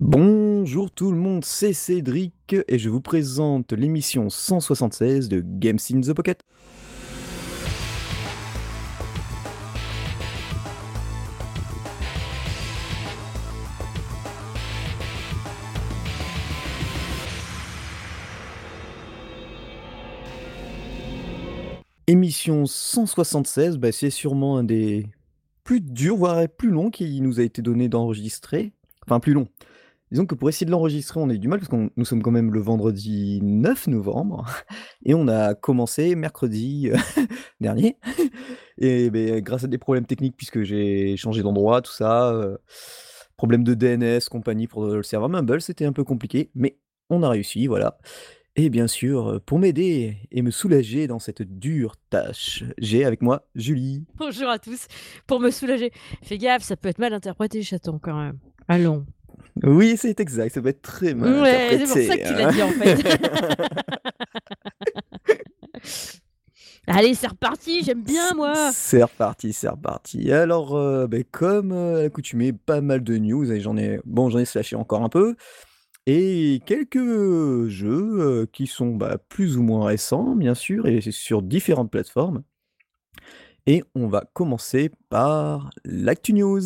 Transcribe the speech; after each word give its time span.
Bonjour 0.00 0.92
tout 0.92 1.10
le 1.10 1.18
monde, 1.18 1.44
c'est 1.44 1.72
Cédric 1.72 2.54
et 2.68 2.78
je 2.78 2.88
vous 2.88 3.00
présente 3.00 3.72
l'émission 3.72 4.30
176 4.30 5.28
de 5.28 5.42
Games 5.44 5.80
in 5.92 6.02
the 6.02 6.12
Pocket. 6.12 6.40
Émission 22.06 22.66
176, 22.66 23.78
bah, 23.78 23.90
c'est 23.90 24.10
sûrement 24.10 24.58
un 24.58 24.62
des 24.62 25.08
plus 25.64 25.80
durs, 25.80 26.16
voire 26.16 26.48
plus 26.48 26.70
longs 26.70 26.90
qui 26.90 27.20
nous 27.20 27.40
a 27.40 27.42
été 27.42 27.62
donné 27.62 27.88
d'enregistrer. 27.88 28.70
Enfin, 29.04 29.18
plus 29.18 29.32
long. 29.32 29.48
Disons 30.10 30.26
que 30.26 30.34
pour 30.34 30.48
essayer 30.48 30.64
de 30.64 30.70
l'enregistrer, 30.70 31.20
on 31.20 31.28
a 31.28 31.34
eu 31.34 31.38
du 31.38 31.48
mal 31.48 31.58
parce 31.58 31.68
que 31.70 31.90
nous 31.94 32.04
sommes 32.04 32.22
quand 32.22 32.30
même 32.30 32.52
le 32.52 32.60
vendredi 32.60 33.40
9 33.42 33.88
novembre 33.88 34.46
et 35.04 35.14
on 35.14 35.28
a 35.28 35.54
commencé 35.54 36.14
mercredi 36.14 36.90
dernier. 37.60 37.98
Et 38.78 39.10
beh, 39.10 39.42
grâce 39.42 39.64
à 39.64 39.66
des 39.66 39.78
problèmes 39.78 40.06
techniques, 40.06 40.36
puisque 40.36 40.62
j'ai 40.62 41.16
changé 41.16 41.42
d'endroit, 41.42 41.82
tout 41.82 41.92
ça, 41.92 42.30
euh, 42.30 42.56
problème 43.36 43.64
de 43.64 43.74
DNS, 43.74 44.20
compagnie 44.30 44.66
pour 44.66 44.86
le 44.86 45.02
serveur 45.02 45.28
Mumble, 45.28 45.60
c'était 45.60 45.84
un 45.84 45.92
peu 45.92 46.04
compliqué, 46.04 46.50
mais 46.54 46.78
on 47.10 47.22
a 47.22 47.28
réussi, 47.28 47.66
voilà. 47.66 47.98
Et 48.56 48.70
bien 48.70 48.88
sûr, 48.88 49.40
pour 49.46 49.58
m'aider 49.60 50.16
et 50.32 50.42
me 50.42 50.50
soulager 50.50 51.06
dans 51.06 51.20
cette 51.20 51.42
dure 51.42 51.94
tâche, 52.10 52.64
j'ai 52.78 53.04
avec 53.04 53.22
moi 53.22 53.46
Julie. 53.54 54.04
Bonjour 54.16 54.48
à 54.48 54.58
tous. 54.58 54.88
Pour 55.26 55.38
me 55.38 55.50
soulager, 55.50 55.92
fais 56.22 56.38
gaffe, 56.38 56.62
ça 56.62 56.76
peut 56.76 56.88
être 56.88 56.98
mal 56.98 57.12
interprété, 57.12 57.62
chaton, 57.62 58.00
quand 58.00 58.20
même. 58.20 58.38
Allons. 58.66 59.06
Oui, 59.62 59.96
c'est 59.96 60.20
exact, 60.20 60.54
ça 60.54 60.62
peut 60.62 60.68
être 60.68 60.82
très 60.82 61.14
mal 61.14 61.42
Ouais, 61.42 61.68
c'est 61.70 61.78
pour 61.78 61.88
ça 61.88 62.16
que 62.16 62.26
tu 62.26 62.34
l'as 62.34 62.48
hein. 62.48 62.52
dit, 62.52 62.62
en 62.62 62.70
fait. 62.70 62.98
Allez, 66.86 67.14
c'est 67.14 67.26
reparti, 67.26 67.82
j'aime 67.84 68.02
bien, 68.02 68.32
moi. 68.34 68.70
C'est 68.72 69.02
reparti, 69.02 69.52
c'est 69.52 69.68
reparti. 69.68 70.32
Alors, 70.32 70.74
heu, 70.76 71.06
beh, 71.06 71.24
comme, 71.24 71.72
à 71.72 72.02
l'accoutumée, 72.02 72.54
pas 72.54 72.80
mal 72.80 73.04
de 73.04 73.18
news 73.18 73.52
et 73.52 73.60
j'en 73.60 73.76
ai 73.76 74.00
bon, 74.06 74.30
j'en 74.30 74.38
ai 74.38 74.46
slashé 74.46 74.74
encore 74.74 75.02
un 75.02 75.10
peu 75.10 75.36
et 76.10 76.62
quelques 76.64 77.68
jeux, 77.68 78.20
heu, 78.20 78.48
qui 78.50 78.66
sont, 78.66 78.96
bah, 78.96 79.18
plus 79.28 79.58
ou 79.58 79.62
moins 79.62 79.84
récents, 79.84 80.34
bien 80.34 80.54
sûr 80.54 80.86
et 80.86 81.02
sur 81.02 81.42
différentes 81.42 81.90
plateformes. 81.90 82.44
Et 83.66 83.84
on 83.94 84.08
va 84.08 84.24
commencer 84.32 84.90
par 85.10 85.68
l'actu 85.84 86.32
news. 86.32 86.62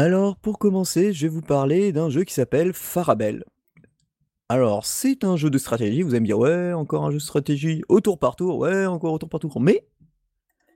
Alors, 0.00 0.36
pour 0.36 0.58
commencer, 0.58 1.12
je 1.12 1.26
vais 1.26 1.28
vous 1.28 1.42
parler 1.42 1.92
d'un 1.92 2.08
jeu 2.08 2.24
qui 2.24 2.32
s'appelle 2.32 2.72
Farabelle. 2.72 3.44
Alors, 4.48 4.86
c'est 4.86 5.24
un 5.24 5.36
jeu 5.36 5.50
de 5.50 5.58
stratégie, 5.58 6.00
vous 6.00 6.12
allez 6.12 6.20
me 6.20 6.24
dire: 6.24 6.38
«Ouais, 6.38 6.72
encore 6.72 7.04
un 7.04 7.10
jeu 7.10 7.18
de 7.18 7.22
stratégie 7.22 7.82
au 7.90 8.00
tour 8.00 8.18
par 8.18 8.34
tour, 8.34 8.56
ouais, 8.56 8.86
encore 8.86 9.12
au 9.12 9.18
tour 9.18 9.28
par 9.28 9.40
tour». 9.40 9.60
Mais 9.60 9.86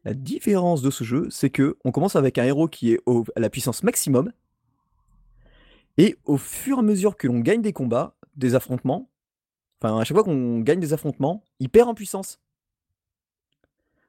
la 0.05 0.12
différence 0.12 0.83
de 0.83 0.91
ce 0.91 1.05
jeu, 1.05 1.28
c'est 1.30 1.48
qu'on 1.48 1.91
commence 1.91 2.17
avec 2.17 2.36
un 2.36 2.45
héros 2.45 2.69
qui 2.69 2.92
est 2.92 3.00
à 3.34 3.41
la 3.41 3.48
puissance 3.48 3.83
maximum 3.83 4.30
et 5.97 6.17
au 6.27 6.36
fur 6.36 6.77
et 6.77 6.80
à 6.80 6.83
mesure 6.83 7.17
que 7.17 7.27
l'on 7.27 7.41
gagne 7.41 7.62
des 7.62 7.72
combats, 7.72 8.17
des 8.36 8.55
affrontements, 8.55 9.08
enfin, 9.80 9.98
à 9.98 10.05
chaque 10.05 10.19
fois 10.19 10.25
qu'on 10.25 10.61
gagne 10.61 10.80
des 10.80 10.92
affrontements, 10.92 11.42
il 11.61 11.70
perd 11.70 11.89
en 11.89 11.95
puissance. 11.95 12.42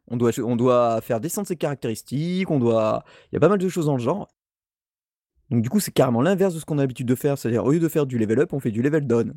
On 0.07 0.17
doit 0.17 0.37
on 0.39 0.57
doit 0.57 0.99
faire 0.99 1.21
descendre 1.21 1.47
ses 1.47 1.55
caractéristiques, 1.55 2.51
on 2.51 2.59
doit 2.59 3.05
il 3.31 3.35
y 3.35 3.37
a 3.37 3.39
pas 3.39 3.47
mal 3.47 3.59
de 3.59 3.69
choses 3.69 3.85
dans 3.85 3.95
le 3.95 4.03
genre. 4.03 4.27
Donc 5.51 5.61
du 5.61 5.69
coup, 5.69 5.79
c'est 5.79 5.91
carrément 5.91 6.21
l'inverse 6.21 6.53
de 6.53 6.59
ce 6.59 6.65
qu'on 6.65 6.77
a 6.77 6.81
l'habitude 6.81 7.07
de 7.07 7.15
faire, 7.15 7.37
c'est-à-dire 7.37 7.63
au 7.65 7.71
lieu 7.71 7.79
de 7.79 7.87
faire 7.87 8.05
du 8.05 8.17
level 8.17 8.39
up, 8.39 8.53
on 8.53 8.59
fait 8.59 8.71
du 8.71 8.81
level 8.81 9.05
down. 9.05 9.33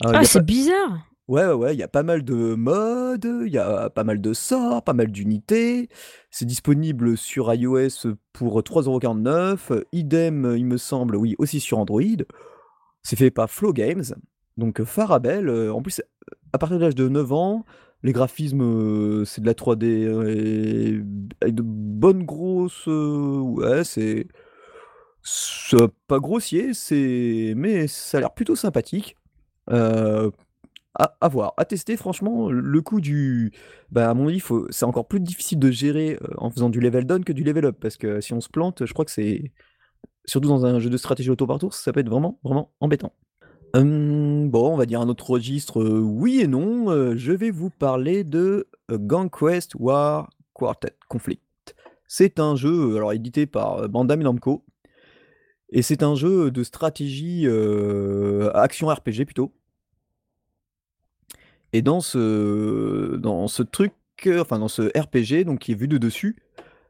Alors 0.00 0.14
il 0.14 0.18
Ah, 0.18 0.24
c'est 0.24 0.40
pas 0.40 0.44
bizarre. 0.44 1.06
ouais, 1.28 1.46
ouais, 1.46 1.52
ouais, 1.52 1.74
il 1.74 1.78
y 1.78 1.82
a 1.82 1.88
pas 1.88 2.02
mal 2.02 2.24
de 2.24 2.54
modes, 2.54 3.28
il 3.46 3.52
y 3.52 3.58
a 3.58 3.88
pas 3.90 4.04
mal 4.04 4.20
de 4.20 4.32
sorts, 4.32 4.82
pas 4.82 4.94
mal 4.94 5.12
d'unités. 5.12 5.88
C'est 6.30 6.44
disponible 6.44 7.16
sur 7.16 7.52
iOS 7.54 8.16
pour 8.32 8.62
3,49 8.62 9.70
€, 9.70 9.84
idem, 9.92 10.54
il 10.56 10.66
me 10.66 10.76
semble, 10.76 11.16
oui, 11.16 11.36
aussi 11.38 11.60
sur 11.60 11.78
Android. 11.78 12.02
C'est 13.02 13.16
fait 13.16 13.30
par 13.30 13.50
Flow 13.50 13.72
Games, 13.72 14.04
donc 14.56 14.82
Farabelle, 14.84 15.48
heu, 15.48 15.72
en 15.72 15.82
plus, 15.82 16.02
à 16.52 16.58
partir 16.58 16.78
de 16.78 16.84
l'âge 16.84 16.94
de 16.94 17.08
9 17.08 17.32
ans, 17.32 17.64
les 18.02 18.12
graphismes, 18.12 18.62
heu, 18.62 19.24
c'est 19.24 19.40
de 19.40 19.46
la 19.46 19.54
3D 19.54 19.86
et 19.86 21.00
avec 21.40 21.54
de 21.54 21.62
bonnes 21.64 22.24
grosses, 22.24 22.86
ouais, 22.86 23.84
c'est 23.84 24.26
c'est 25.22 25.76
pas 26.08 26.18
grossier, 26.18 26.74
c'est 26.74 27.54
mais 27.56 27.86
ça 27.86 28.18
a 28.18 28.20
l'air 28.20 28.34
plutôt 28.34 28.56
sympathique. 28.56 29.16
Heu, 29.70 30.32
à 30.94 31.28
voir, 31.28 31.54
à 31.56 31.64
tester 31.64 31.96
franchement, 31.96 32.50
le 32.50 32.82
coup 32.82 33.00
du 33.00 33.52
bah, 33.90 34.10
à 34.10 34.14
mon 34.14 34.28
avis, 34.28 34.42
c'est 34.70 34.84
encore 34.84 35.08
plus 35.08 35.20
difficile 35.20 35.58
de 35.58 35.70
gérer, 35.70 36.18
heu, 36.22 36.30
en 36.36 36.50
faisant 36.50 36.68
du 36.68 36.80
level 36.80 37.06
down 37.06 37.24
que 37.24 37.32
du 37.32 37.44
level 37.44 37.66
up 37.66 37.76
parce 37.80 37.96
que 37.96 38.20
si 38.20 38.34
on 38.34 38.40
se 38.40 38.48
plante, 38.48 38.84
je 38.84 38.92
crois 38.92 39.04
que 39.04 39.10
c'est 39.10 39.52
surtout 40.26 40.48
dans 40.48 40.66
un 40.66 40.78
jeu 40.80 40.90
de 40.90 40.96
stratégie 40.96 41.30
au 41.30 41.36
ça 41.70 41.92
peut 41.92 42.00
être 42.00 42.10
vraiment, 42.10 42.38
embêtant. 42.80 43.12
Hem, 43.74 44.50
bon, 44.50 44.74
on 44.74 44.76
va 44.76 44.86
dire 44.86 45.00
un 45.00 45.08
autre 45.08 45.30
registre, 45.30 45.80
heu, 45.82 46.00
oui 46.00 46.40
et 46.40 46.46
non, 46.46 47.16
je 47.16 47.32
vais 47.32 47.50
vous 47.50 47.70
parler 47.70 48.24
de, 48.24 48.68
Gang 48.90 49.30
Quest 49.30 49.74
War 49.76 50.28
Quartet 50.52 50.94
Conflict. 51.08 51.42
C'est 52.06 52.38
un 52.38 52.56
jeu, 52.56 52.96
alors 52.96 53.14
édité 53.14 53.46
par, 53.46 53.88
Bandai 53.88 54.16
Namco 54.16 54.64
et 55.72 55.82
c'est 55.82 56.02
un 56.02 56.14
jeu 56.14 56.50
de 56.50 56.62
stratégie, 56.62 57.46
action 58.54 58.88
RPG 58.88 59.24
plutôt. 59.24 59.52
Et 61.72 61.82
dans 61.82 62.00
ce 62.00 63.16
dans 63.16 63.48
ce 63.48 63.62
truc, 63.62 63.94
enfin 64.38 64.58
dans 64.58 64.68
ce 64.68 64.82
RPG 64.96 65.44
donc 65.44 65.60
qui 65.60 65.72
est 65.72 65.74
vu 65.74 65.88
de 65.88 65.98
dessus, 65.98 66.36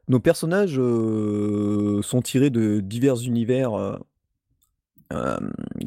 nos 0.09 0.19
personnages, 0.19 0.75
sont 0.75 2.21
tirés 2.21 2.49
de 2.49 2.81
divers 2.81 3.21
univers, 3.23 3.99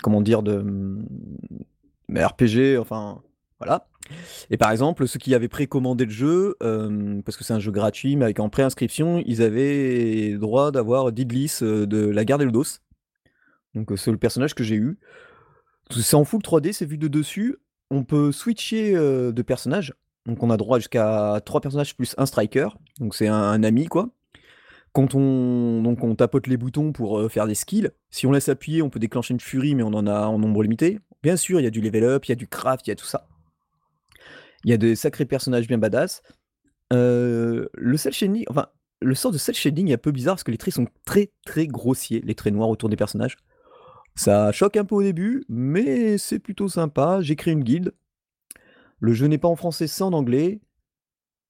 comment 0.03 0.23
dire? 0.23 0.43
De, 0.43 0.57
mmh, 0.59 1.05
RPG, 2.09 2.79
enfin 2.79 3.21
voilà. 3.59 3.87
Et 4.51 4.57
par 4.57 4.71
exemple, 4.71 5.07
ceux 5.07 5.19
qui 5.19 5.35
avaient 5.35 5.49
précommandé 5.49 6.07
le 6.07 6.11
jeu, 6.11 6.57
parce 7.25 7.37
que 7.37 7.45
c'est 7.45 7.53
un 7.53 7.61
jeu 7.61 7.73
gratuit, 7.73 8.17
mais 8.17 8.25
avec 8.25 8.41
en 8.41 8.49
préinscription, 8.49 9.23
ils 9.27 9.43
avaient 9.43 10.39
droit 10.39 10.71
d'avoir 10.71 11.13
Didlis, 11.13 11.59
de 11.61 12.09
La 12.09 12.25
Garde 12.25 12.41
Eldos. 12.41 12.81
Donc, 13.77 13.93
heu, 13.93 13.97
c'est 13.97 14.11
le 14.11 14.19
personnage 14.19 14.55
que 14.55 14.65
j'ai 14.65 14.75
eu. 14.75 14.99
C'est 15.91 16.17
en 16.17 16.25
full 16.25 16.43
3D, 16.43 16.73
c'est 16.73 16.87
vu 16.87 16.99
de 16.99 17.07
dessus. 17.07 17.57
On 17.93 18.03
peut 18.03 18.33
switcher, 18.33 18.97
heu, 18.97 19.33
de 19.33 19.43
personnage. 19.43 19.95
Donc 20.27 20.43
on 20.43 20.51
a 20.51 20.57
droit 20.57 20.81
jusqu'à 20.81 21.41
3 21.45 21.61
personnages 21.61 21.95
plus 21.95 22.17
un 22.19 22.27
striker, 22.27 22.71
donc 22.99 23.15
c'est 23.15 23.29
un 23.29 23.63
ami 23.63 23.87
quoi. 23.87 24.09
Quand 24.93 25.15
on 25.15 26.15
tapote 26.19 26.49
les 26.49 26.57
boutons 26.57 26.91
pour, 26.91 27.21
heu, 27.21 27.29
faire 27.29 27.47
des 27.47 27.55
skills. 27.55 27.91
Si 28.11 28.27
on 28.27 28.33
laisse 28.33 28.49
appuyer, 28.49 28.83
on 28.83 28.91
peut 28.91 28.99
déclencher 28.99 29.35
une 29.35 29.41
furie, 29.41 29.77
mais 29.77 29.85
on 29.85 29.95
en 29.95 30.09
a 30.09 30.27
en 30.27 30.41
nombre 30.41 30.65
limité. 30.65 30.99
Bien 31.23 31.37
sûr, 31.37 31.61
il 31.61 31.63
y 31.63 31.67
a 31.69 31.71
du 31.71 31.81
level 31.81 32.03
up, 32.03 32.25
il 32.25 32.31
y 32.31 32.33
a 32.33 32.35
du 32.35 32.49
craft, 32.49 32.89
il 32.89 32.91
y 32.91 32.93
a 32.93 32.97
tout 32.97 33.07
ça. 33.07 33.29
Il 34.65 34.71
y 34.71 34.75
a 34.75 34.79
des 34.79 34.97
sacrés 34.97 35.27
personnages 35.27 35.69
bien 35.69 35.79
badass. 35.79 36.23
Le 36.91 37.69
shading, 37.97 38.47
enfin, 38.49 38.67
le 39.01 39.15
sort 39.15 39.31
de 39.31 39.39
cel 39.39 39.55
shading 39.55 39.91
est 39.91 39.95
un 39.95 39.99
peu 39.99 40.11
bizarre 40.11 40.35
parce 40.35 40.45
que 40.45 40.51
les 40.51 40.59
traits 40.59 40.75
sont 40.75 40.89
très, 41.05 41.31
très 41.45 41.69
grossiers, 41.69 42.21
les 42.25 42.35
traits 42.35 42.53
noirs 42.53 42.71
autour 42.71 42.89
des 42.89 42.97
personnages. 42.97 43.37
Ça 44.17 44.51
choque 44.51 44.77
un 44.79 44.85
peu 44.87 44.95
au 44.97 45.03
début, 45.03 45.45
mais 45.49 46.17
c'est 46.19 46.39
plutôt 46.39 46.69
sympa. 46.69 47.21
Créé 47.37 47.53
une 47.53 47.63
guilde. 47.65 47.93
Le 49.01 49.13
jeu 49.13 49.27
n'est 49.27 49.39
pas 49.39 49.49
en 49.49 49.57
français, 49.57 49.87
c'est 49.87 50.03
en 50.03 50.13
anglais. 50.13 50.61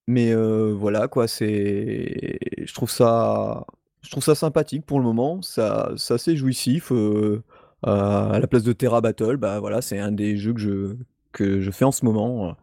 Mais, 0.07 0.31
heu, 0.33 0.71
voilà 0.73 1.07
quoi, 1.09 1.27
c'est 1.27 2.39
je 2.65 2.73
trouve 2.73 2.89
ça 2.91 3.65
je 4.03 4.11
trouve 4.11 4.23
ça 4.23 4.35
sympathique 4.35 4.85
pour 4.85 4.99
le 4.99 5.05
moment. 5.05 5.41
Ça 5.41 5.91
c'est 5.97 6.13
assez 6.15 6.37
jouissif, 6.37 6.91
heu, 6.91 7.43
à 7.83 8.39
la 8.41 8.47
place 8.47 8.63
de 8.63 8.73
Terra 8.73 9.01
Battle, 9.01 9.37
bah, 9.37 9.59
voilà, 9.59 9.81
c'est 9.81 9.99
un 9.99 10.11
des 10.13 10.37
jeux 10.37 10.53
que 10.53 10.59
je 10.61 10.95
que 11.33 11.61
je 11.61 11.71
fais 11.71 11.85
en 11.85 11.91
ce 11.93 12.05
moment, 12.05 12.51
heu, 12.51 12.53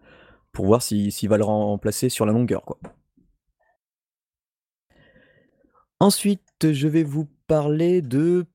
pour 0.53 0.67
voir 0.67 0.83
si 0.83 1.13
s'il 1.13 1.29
va 1.31 1.39
le 1.39 1.45
remplacer 1.45 2.09
sur 2.11 2.27
la 2.27 2.33
longueur, 2.33 2.63
quoi. 2.65 2.79
Ensuite, 6.01 6.73
je 6.73 6.89
vais 6.89 7.03
vous 7.05 7.29
parler 7.47 8.03
de 8.03 8.47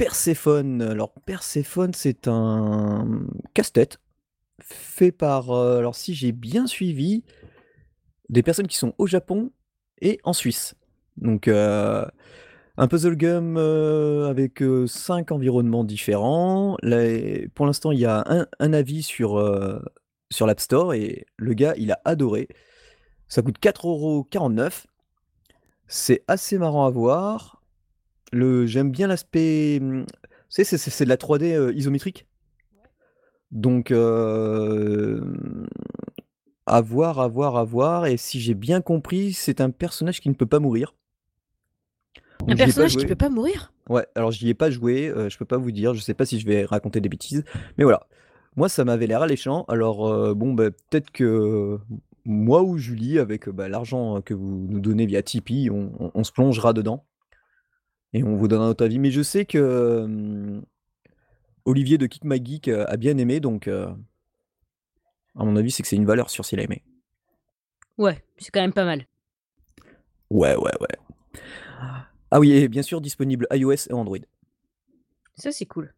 Perséphone. 0.00 0.80
Alors 0.80 1.12
Perséphone, 1.26 1.92
c'est 1.92 2.26
un, 2.26 3.06
casse-tête 3.52 4.00
fait 4.58 5.12
par, 5.12 5.54
heu, 5.54 5.76
alors 5.76 5.94
si 5.94 6.14
j'ai 6.14 6.32
bien 6.32 6.66
suivi, 6.66 7.22
des 8.30 8.42
personnes 8.42 8.66
qui 8.66 8.78
sont 8.78 8.94
au 8.96 9.06
Japon 9.06 9.52
et 10.00 10.18
en 10.24 10.32
Suisse. 10.32 10.74
Donc, 11.18 11.48
heu, 11.48 12.06
un 12.78 12.88
puzzle 12.88 13.14
game, 13.14 13.58
heu, 13.58 14.24
avec, 14.24 14.64
5 14.86 15.32
environnements 15.32 15.84
différents. 15.84 16.78
Pour 17.54 17.66
l'instant, 17.66 17.92
il 17.92 17.98
y 17.98 18.06
a 18.06 18.24
un 18.58 18.72
avis 18.72 19.02
sur, 19.02 19.32
sur 20.30 20.46
l'App 20.46 20.60
Store 20.60 20.94
et 20.94 21.26
le 21.36 21.52
gars, 21.52 21.74
il 21.76 21.92
a 21.92 22.00
adoré. 22.06 22.48
Ça 23.28 23.42
coûte 23.42 23.58
4,49€. 23.60 24.86
C'est 25.88 26.24
assez 26.26 26.56
marrant 26.56 26.86
à 26.86 26.90
voir. 26.90 27.59
Le 28.32 28.66
j'aime 28.66 28.90
bien 28.90 29.06
l'aspect, 29.06 29.78
mmh, 29.80 30.04
tu 30.50 30.64
sais, 30.64 30.78
c'est 30.78 31.04
de 31.04 31.08
la 31.08 31.16
3D, 31.16 31.54
heu, 31.54 31.74
isométrique. 31.74 32.26
Donc 33.50 33.90
hem, 33.90 35.66
à 36.66 36.80
voir, 36.80 37.18
à 37.20 37.28
voir, 37.28 37.56
à 37.56 37.64
voir 37.64 38.06
et 38.06 38.16
si 38.16 38.40
j'ai 38.40 38.54
bien 38.54 38.80
compris, 38.80 39.32
c'est 39.32 39.60
un 39.60 39.70
personnage 39.70 40.20
qui 40.20 40.28
ne 40.28 40.34
peut 40.34 40.46
pas 40.46 40.60
mourir. 40.60 40.94
Un 42.42 42.46
Donc 42.46 42.58
personnage 42.58 42.96
qui 42.96 43.04
joué. 43.04 43.08
peut 43.08 43.16
pas 43.16 43.28
mourir? 43.28 43.72
Ouais, 43.88 44.06
alors 44.14 44.30
j'y 44.30 44.48
ai 44.48 44.54
pas 44.54 44.70
joué, 44.70 45.08
heu, 45.08 45.28
je 45.28 45.36
peux 45.36 45.44
pas 45.44 45.56
vous 45.56 45.72
dire, 45.72 45.94
je 45.94 46.00
sais 46.00 46.14
pas 46.14 46.24
si 46.24 46.38
je 46.38 46.46
vais 46.46 46.64
raconter 46.64 47.00
des 47.00 47.08
bêtises, 47.08 47.44
mais 47.76 47.84
voilà. 47.84 48.06
Moi, 48.56 48.68
ça 48.68 48.84
m'avait 48.84 49.06
l'air 49.06 49.22
alléchant, 49.22 49.64
alors, 49.68 50.08
heu, 50.08 50.34
bon, 50.34 50.54
bah, 50.54 50.70
peut-être 50.70 51.10
que 51.10 51.78
moi 52.24 52.62
ou 52.62 52.78
Julie 52.78 53.18
avec, 53.18 53.48
bah, 53.48 53.68
l'argent 53.68 54.20
que 54.22 54.34
vous 54.34 54.66
nous 54.68 54.80
donnez 54.80 55.06
via 55.06 55.22
Tipeee, 55.22 55.70
on 55.70 55.92
on 55.98 56.10
on 56.14 56.24
se 56.24 56.32
plongera 56.32 56.72
dedans 56.72 57.04
et 58.12 58.22
on 58.24 58.36
vous 58.36 58.48
donnera 58.48 58.66
notre 58.66 58.84
avis. 58.84 58.98
Mais 58.98 59.10
je 59.10 59.22
sais 59.22 59.44
que, 59.44 60.60
Olivier 61.64 61.98
de 61.98 62.06
Kick 62.06 62.24
My 62.24 62.44
Geek, 62.44 62.68
heu, 62.68 62.90
a 62.90 62.96
bien 62.96 63.16
aimé 63.18 63.40
donc, 63.40 63.68
heu 63.68 63.88
à 65.36 65.44
mon 65.44 65.56
avis, 65.56 65.70
c'est 65.70 65.82
que 65.82 65.88
c'est 65.88 65.96
une 65.96 66.06
valeur 66.06 66.28
sûre 66.28 66.44
s'il 66.44 66.58
a 66.60 66.64
aimé. 66.64 66.82
Ouais, 67.98 68.24
c'est 68.38 68.50
quand 68.50 68.60
même 68.60 68.72
pas 68.72 68.84
mal. 68.84 69.06
Ouais, 70.30 70.56
ouais, 70.56 70.72
ouais. 70.80 70.96
Ah 72.30 72.38
oui 72.40 72.52
et 72.52 72.68
bien 72.68 72.82
sûr 72.82 73.00
disponible 73.00 73.46
iOS 73.52 73.88
et 73.88 73.92
Android. 73.92 74.18
Ça, 75.36 75.52
c'est 75.52 75.66
cool. 75.66 75.94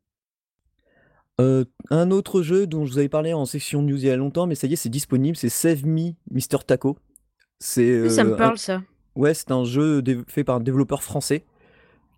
Heu, 1.41 1.67
un 1.91 2.11
autre 2.11 2.43
jeu 2.43 2.67
dont 2.67 2.85
je 2.85 2.93
vous 2.93 2.99
avais 2.99 3.09
parlé 3.09 3.33
en 3.33 3.47
section 3.47 3.83
news 3.83 3.97
il 3.97 4.07
y 4.07 4.11
a 4.11 4.17
longtemps, 4.17 4.47
mais 4.47 4.55
ça 4.55 4.67
y 4.67 4.75
est, 4.75 4.77
c'est 4.77 4.89
disponible, 4.89 5.37
c'est 5.37 5.49
Save 5.49 5.85
Me 5.87 6.13
Mr 6.31 6.59
Taco. 6.67 6.99
C'est, 7.59 8.09
ça 8.11 8.25
me 8.25 8.33
un 8.33 8.37
parle 8.37 8.59
ça. 8.59 8.83
ouais, 9.17 9.35
c'est 9.35 9.51
un 9.51 9.65
jeu 9.65 10.03
fait 10.29 10.45
par 10.45 10.57
un 10.57 10.61
développeur 10.61 11.03
français 11.03 11.45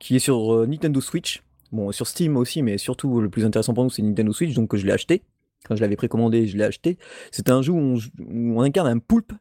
qui 0.04 0.16
est 0.16 0.18
sur, 0.18 0.54
heu, 0.54 0.66
Nintendo 0.66 1.00
Switch. 1.00 1.42
Bon, 1.72 1.90
sur 1.90 2.06
Steam 2.06 2.36
aussi, 2.36 2.62
mais 2.62 2.76
surtout 2.76 3.22
le 3.22 3.30
plus 3.30 3.46
intéressant 3.46 3.72
pour 3.72 3.84
nous, 3.84 3.90
c'est 3.90 4.02
Nintendo 4.02 4.32
Switch, 4.32 4.52
donc 4.54 4.76
je 4.76 4.84
l'ai 4.86 4.92
acheté. 4.92 5.22
Quand 5.66 5.76
je 5.76 5.80
l'avais 5.80 5.96
précommandé, 5.96 6.46
je 6.46 6.58
l'ai 6.58 6.64
acheté. 6.64 6.98
C'est 7.32 7.48
un 7.48 7.62
jeu 7.62 7.72
où 7.72 7.78
on 7.78 7.96
j 7.96 8.10
où 8.20 8.60
on 8.60 8.60
incarne 8.60 8.86
un 8.86 8.98
poulpe 8.98 9.32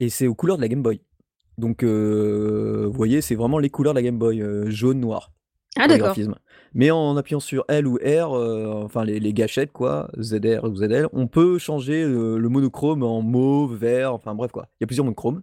et 0.00 0.08
c'est 0.08 0.26
aux 0.26 0.34
couleurs 0.34 0.56
de 0.56 0.62
la 0.62 0.68
Game 0.68 0.82
Boy. 0.82 1.02
Donc 1.58 1.84
heu, 1.84 2.86
vous 2.86 2.96
voyez, 2.96 3.20
c'est 3.20 3.34
vraiment 3.34 3.58
les 3.58 3.68
couleurs 3.68 3.92
de 3.92 3.98
la 3.98 4.02
Game 4.02 4.18
Boy, 4.18 4.40
heu, 4.40 4.70
jaune, 4.70 5.00
noir 5.00 5.32
Ah 5.78 5.86
d'accord. 5.86 6.16
Mais 6.72 6.90
en 6.90 7.18
appuyant 7.18 7.40
sur 7.40 7.66
L 7.68 7.86
ou 7.86 7.98
R, 8.02 8.32
enfin 8.82 9.04
les 9.04 9.20
les 9.20 9.34
gâchettes 9.34 9.70
quoi, 9.70 10.08
ZR 10.18 10.64
ou 10.64 10.74
ZL, 10.74 11.08
on 11.12 11.26
peut 11.26 11.58
changer, 11.58 12.04
le 12.04 12.48
monochrome 12.48 13.02
en 13.02 13.20
mauve, 13.20 13.76
vert, 13.76 14.14
enfin 14.14 14.34
bref 14.34 14.50
quoi. 14.50 14.68
Il 14.72 14.76
y 14.80 14.84
a 14.84 14.86
plusieurs 14.86 15.04
monochromes. 15.04 15.42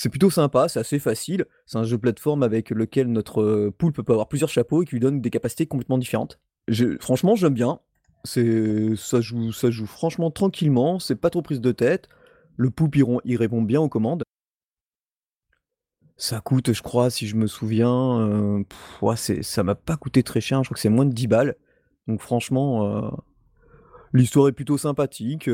C'est 0.00 0.10
plutôt 0.10 0.30
sympa, 0.30 0.68
c'est 0.68 0.78
assez 0.78 1.00
facile. 1.00 1.46
C'est 1.66 1.76
un 1.76 1.82
jeu 1.82 1.98
plateforme 1.98 2.44
avec 2.44 2.70
lequel 2.70 3.08
notre, 3.08 3.42
heu, 3.42 3.74
poulpe 3.76 4.00
peut 4.00 4.12
avoir 4.12 4.28
plusieurs 4.28 4.48
chapeaux 4.48 4.80
et 4.80 4.86
qui 4.86 4.92
lui 4.92 5.00
donne 5.00 5.20
des 5.20 5.30
capacités 5.30 5.66
complètement 5.66 5.98
différentes. 5.98 6.38
Franchement, 7.00 7.34
j'aime 7.34 7.54
bien. 7.54 7.80
Ça 8.24 9.20
joue 9.20 9.50
ça 9.52 9.70
joue 9.72 9.86
franchement 9.86 10.30
tranquillement, 10.30 11.00
c'est 11.00 11.16
pas 11.16 11.30
trop 11.30 11.42
prise 11.42 11.60
de 11.60 11.72
tête. 11.72 12.08
Le 12.56 12.70
poulpe 12.70 12.94
il 13.24 13.36
répond 13.36 13.60
bien 13.60 13.80
aux 13.80 13.88
commandes. 13.88 14.22
Ça 16.16 16.40
coûte, 16.40 16.72
je 16.72 16.82
crois, 16.82 17.10
si 17.10 17.26
je 17.26 17.34
me 17.34 17.48
souviens, 17.48 18.62
c'est 19.16 19.42
ça 19.42 19.64
m'a 19.64 19.74
pas 19.74 19.96
coûté 19.96 20.22
très 20.22 20.40
cher, 20.40 20.62
je 20.62 20.68
crois 20.68 20.74
que 20.76 20.80
c'est 20.80 20.88
moins 20.88 21.06
de 21.06 21.12
10 21.12 21.26
balles. 21.26 21.56
Donc 22.06 22.20
franchement, 22.20 22.86
heu, 22.86 23.10
l'histoire 24.12 24.46
est 24.46 24.52
plutôt 24.52 24.78
sympathique, 24.78 25.50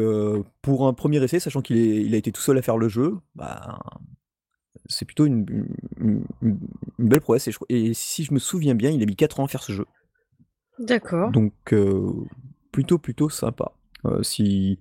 pour 0.60 0.86
un 0.86 0.92
1er 0.92 1.22
essai, 1.22 1.40
sachant 1.40 1.62
qu'il 1.62 2.14
a 2.14 2.18
été 2.18 2.30
tout 2.30 2.42
seul 2.42 2.58
à 2.58 2.62
faire 2.62 2.76
le 2.76 2.88
jeu, 2.90 3.16
ben, 3.36 3.78
c'est 4.86 5.04
plutôt 5.04 5.26
une 5.26 5.66
belle 6.98 7.20
prouesse 7.20 7.48
et 7.48 7.52
je 7.52 7.56
crois 7.56 7.66
et 7.68 7.94
si 7.94 8.24
je 8.24 8.32
me 8.32 8.38
souviens 8.38 8.74
bien, 8.74 8.90
il 8.90 9.02
a 9.02 9.06
mis 9.06 9.16
4 9.16 9.40
ans 9.40 9.44
à 9.44 9.48
faire 9.48 9.62
ce 9.62 9.72
jeu. 9.72 9.86
D'accord. 10.78 11.30
Donc 11.30 11.52
heu, 11.72 12.06
plutôt, 12.72 12.98
plutôt 12.98 13.28
sympa. 13.28 13.72
Heu, 14.06 14.22
si 14.22 14.78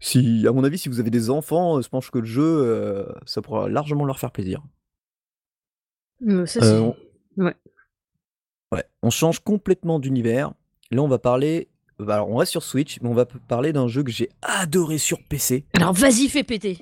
si 0.00 0.46
à 0.46 0.52
mon 0.52 0.64
avis, 0.64 0.78
si 0.78 0.88
vous 0.88 1.00
avez 1.00 1.10
des 1.10 1.30
enfants, 1.30 1.80
je 1.80 1.88
pense 1.88 2.10
que 2.10 2.18
le 2.18 2.24
jeu, 2.24 2.42
heu, 2.42 3.08
ça 3.26 3.42
pourra 3.42 3.68
largement 3.68 4.04
leur 4.04 4.18
faire 4.18 4.30
plaisir. 4.30 4.62
Mmh, 6.20 6.46
ça 6.46 6.60
c'est 6.60 6.78
on 6.78 6.96
ouais. 7.36 7.54
Ouais, 8.72 8.84
on 9.02 9.10
change 9.10 9.40
complètement 9.40 9.98
d'univers. 9.98 10.52
Là, 10.90 11.02
on 11.02 11.08
va 11.08 11.18
parler 11.18 11.68
bah, 11.98 12.14
alors 12.14 12.30
on 12.30 12.36
reste 12.36 12.52
sur 12.52 12.62
Switch, 12.62 13.00
mais 13.00 13.08
on 13.08 13.14
va 13.14 13.26
parler 13.26 13.72
d'un 13.72 13.88
jeu 13.88 14.04
que 14.04 14.10
j'ai 14.10 14.28
adoré 14.42 14.98
sur 14.98 15.18
PC. 15.24 15.64
Alors 15.74 15.92
vas-y, 15.92 16.28
fais 16.28 16.44
péter! 16.44 16.78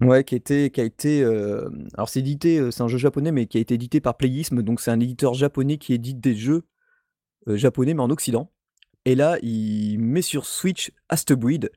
Ouais, 0.00 0.24
qui 0.24 0.34
a 0.34 0.38
été, 0.84 1.20
hem, 1.20 1.88
alors 1.94 2.08
c'est 2.08 2.20
édité, 2.20 2.58
heu, 2.58 2.70
c'est 2.70 2.82
un 2.82 2.88
jeu 2.88 2.98
japonais, 2.98 3.32
mais 3.32 3.46
qui 3.46 3.58
a 3.58 3.60
été 3.60 3.74
édité 3.74 4.00
par 4.00 4.16
Playism, 4.16 4.62
donc 4.62 4.80
c'est 4.80 4.90
un 4.90 5.00
éditeur 5.00 5.34
japonais 5.34 5.78
qui 5.78 5.92
édite 5.92 6.20
des 6.20 6.34
jeux, 6.34 6.64
heu, 7.48 7.56
japonais, 7.56 7.94
mais 7.94 8.02
en 8.02 8.10
occident. 8.10 8.50
Et 9.04 9.14
là, 9.14 9.38
il 9.42 9.98
met 9.98 10.22
sur 10.22 10.46
Switch 10.46 10.92
Breed, 11.30 11.70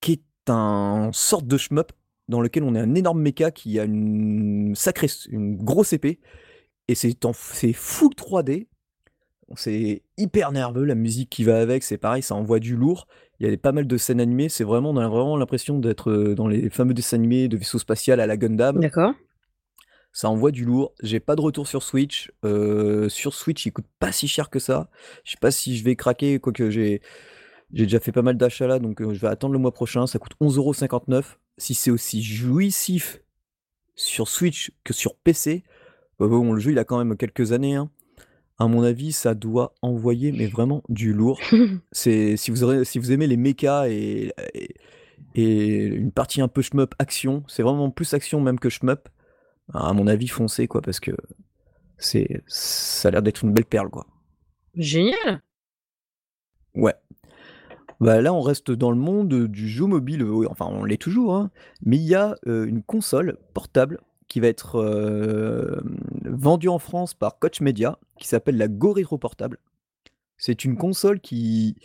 qui 0.00 0.12
est 0.12 0.50
un 0.50 1.10
sorte 1.12 1.46
de 1.46 1.56
shmup 1.56 1.92
dans 2.28 2.40
lequel 2.40 2.64
on 2.64 2.74
est 2.74 2.80
un 2.80 2.94
énorme 2.94 3.20
méca 3.20 3.50
qui 3.50 3.78
a 3.78 3.84
une 3.84 4.74
sacrée 4.74 5.08
une 5.28 5.56
grosse 5.56 5.92
épée 5.92 6.20
et 6.88 6.94
c'est 6.94 7.16
full 7.72 8.14
3D. 8.14 8.68
C'est 9.56 10.02
hyper 10.16 10.52
nerveux, 10.52 10.84
la 10.84 10.94
musique 10.94 11.30
qui 11.30 11.44
va 11.44 11.60
avec, 11.60 11.82
c'est 11.82 11.98
pareil, 11.98 12.22
ça 12.22 12.34
envoie 12.34 12.58
du 12.58 12.76
lourd. 12.76 13.06
Il 13.42 13.50
y 13.50 13.52
a 13.52 13.56
pas 13.56 13.72
mal 13.72 13.88
de 13.88 13.96
scènes 13.96 14.20
animées, 14.20 14.48
c'est 14.48 14.62
vraiment 14.62 14.90
on 14.90 14.96
a 14.98 15.08
vraiment 15.08 15.36
l'impression 15.36 15.80
d'être, 15.80 16.12
heu, 16.12 16.34
dans 16.36 16.46
les 16.46 16.70
fameux 16.70 16.94
dessins 16.94 17.16
animés 17.16 17.48
de 17.48 17.56
vaisseau 17.56 17.80
spatial 17.80 18.20
à 18.20 18.26
la 18.28 18.36
Gundam. 18.36 18.78
D'accord. 18.78 19.14
Ça 20.12 20.30
envoie 20.30 20.52
du 20.52 20.64
lourd. 20.64 20.94
J'ai 21.02 21.18
pas 21.18 21.34
de 21.34 21.40
retour 21.40 21.66
sur 21.66 21.82
Switch. 21.82 22.30
Heu, 22.44 23.08
sur 23.08 23.34
Switch, 23.34 23.66
il 23.66 23.72
coûte 23.72 23.86
pas 23.98 24.12
si 24.12 24.28
cher 24.28 24.48
que 24.48 24.60
ça. 24.60 24.90
Je 25.24 25.32
sais 25.32 25.38
pas 25.40 25.50
si 25.50 25.76
je 25.76 25.82
vais 25.82 25.96
craquer, 25.96 26.38
quoique 26.38 26.70
j'ai 26.70 27.02
j'ai 27.72 27.84
déjà 27.84 27.98
fait 27.98 28.12
pas 28.12 28.22
mal 28.22 28.36
d'achats 28.36 28.68
là, 28.68 28.78
donc 28.78 29.00
heu, 29.00 29.12
je 29.12 29.18
vais 29.18 29.28
attendre 29.28 29.54
le 29.54 29.58
mois 29.58 29.72
prochain. 29.72 30.06
Ça 30.06 30.20
coûte 30.20 30.34
11,59 30.40 31.08
€. 31.08 31.36
Si 31.58 31.74
c'est 31.74 31.90
aussi 31.90 32.22
jouissif 32.22 33.22
sur 33.96 34.28
Switch 34.28 34.70
que 34.84 34.92
sur 34.92 35.16
PC, 35.16 35.64
bah, 36.20 36.28
bon, 36.28 36.52
le 36.52 36.60
jeu, 36.60 36.70
il 36.70 36.78
a 36.78 36.84
quand 36.84 37.02
même 37.02 37.16
quelques 37.16 37.50
années, 37.50 37.74
hein. 37.74 37.90
À 38.62 38.68
mon 38.68 38.84
avis, 38.84 39.10
ça 39.10 39.34
doit 39.34 39.74
envoyer, 39.82 40.30
mais 40.30 40.46
vraiment 40.56 40.84
du 40.88 41.12
lourd. 41.12 41.40
C'est 41.90 42.36
si 42.36 42.52
vous 42.52 42.62
aurez 42.62 42.84
si 42.84 43.00
vous 43.00 43.10
aimez 43.10 43.26
les 43.26 43.36
mechas 43.36 43.88
et 43.88 44.32
et 44.54 44.76
et 45.34 45.84
une 45.86 46.12
partie 46.12 46.40
un 46.40 46.46
peu 46.46 46.62
shmup 46.62 46.94
action, 47.00 47.42
c'est 47.48 47.64
vraiment 47.64 47.90
plus 47.90 48.14
action 48.14 48.40
même 48.40 48.60
que 48.60 48.68
shmup. 48.68 49.08
À 49.74 49.92
mon 49.92 50.06
avis, 50.06 50.28
foncez 50.28 50.68
quoi, 50.68 50.80
parce 50.80 51.00
que 51.00 51.10
c'est 51.98 52.42
ça 52.46 53.08
a 53.08 53.10
l'air 53.10 53.22
d'être 53.22 53.42
une 53.42 53.52
belle 53.52 53.64
perle, 53.64 53.90
quoi. 53.90 54.06
Génial! 54.76 55.42
Ouais. 56.76 56.94
Bah, 57.98 58.20
là, 58.20 58.32
on 58.32 58.42
reste 58.42 58.70
dans 58.70 58.92
le 58.92 58.96
monde, 58.96 59.46
du 59.48 59.68
jeu 59.68 59.86
mobile, 59.86 60.22
oui, 60.22 60.46
enfin, 60.48 60.66
on 60.66 60.84
l'est 60.84 61.00
toujours, 61.00 61.34
hein, 61.34 61.50
mais 61.84 61.96
il 61.96 62.04
y 62.04 62.14
a, 62.14 62.36
heu, 62.46 62.66
une 62.68 62.82
console 62.82 63.38
portable 63.54 64.00
qui 64.32 64.40
va 64.40 64.48
être, 64.48 64.82
hem, 64.82 65.98
vendue 66.24 66.70
en 66.70 66.78
France 66.78 67.12
par 67.12 67.38
Koch 67.38 67.60
Media, 67.60 67.98
qui 68.18 68.26
s'appelle 68.26 68.56
la 68.56 68.66
Goriro 68.66 69.18
Portable. 69.18 69.58
C'est 70.38 70.64
une 70.64 70.78
console 70.78 71.20
qui, 71.20 71.76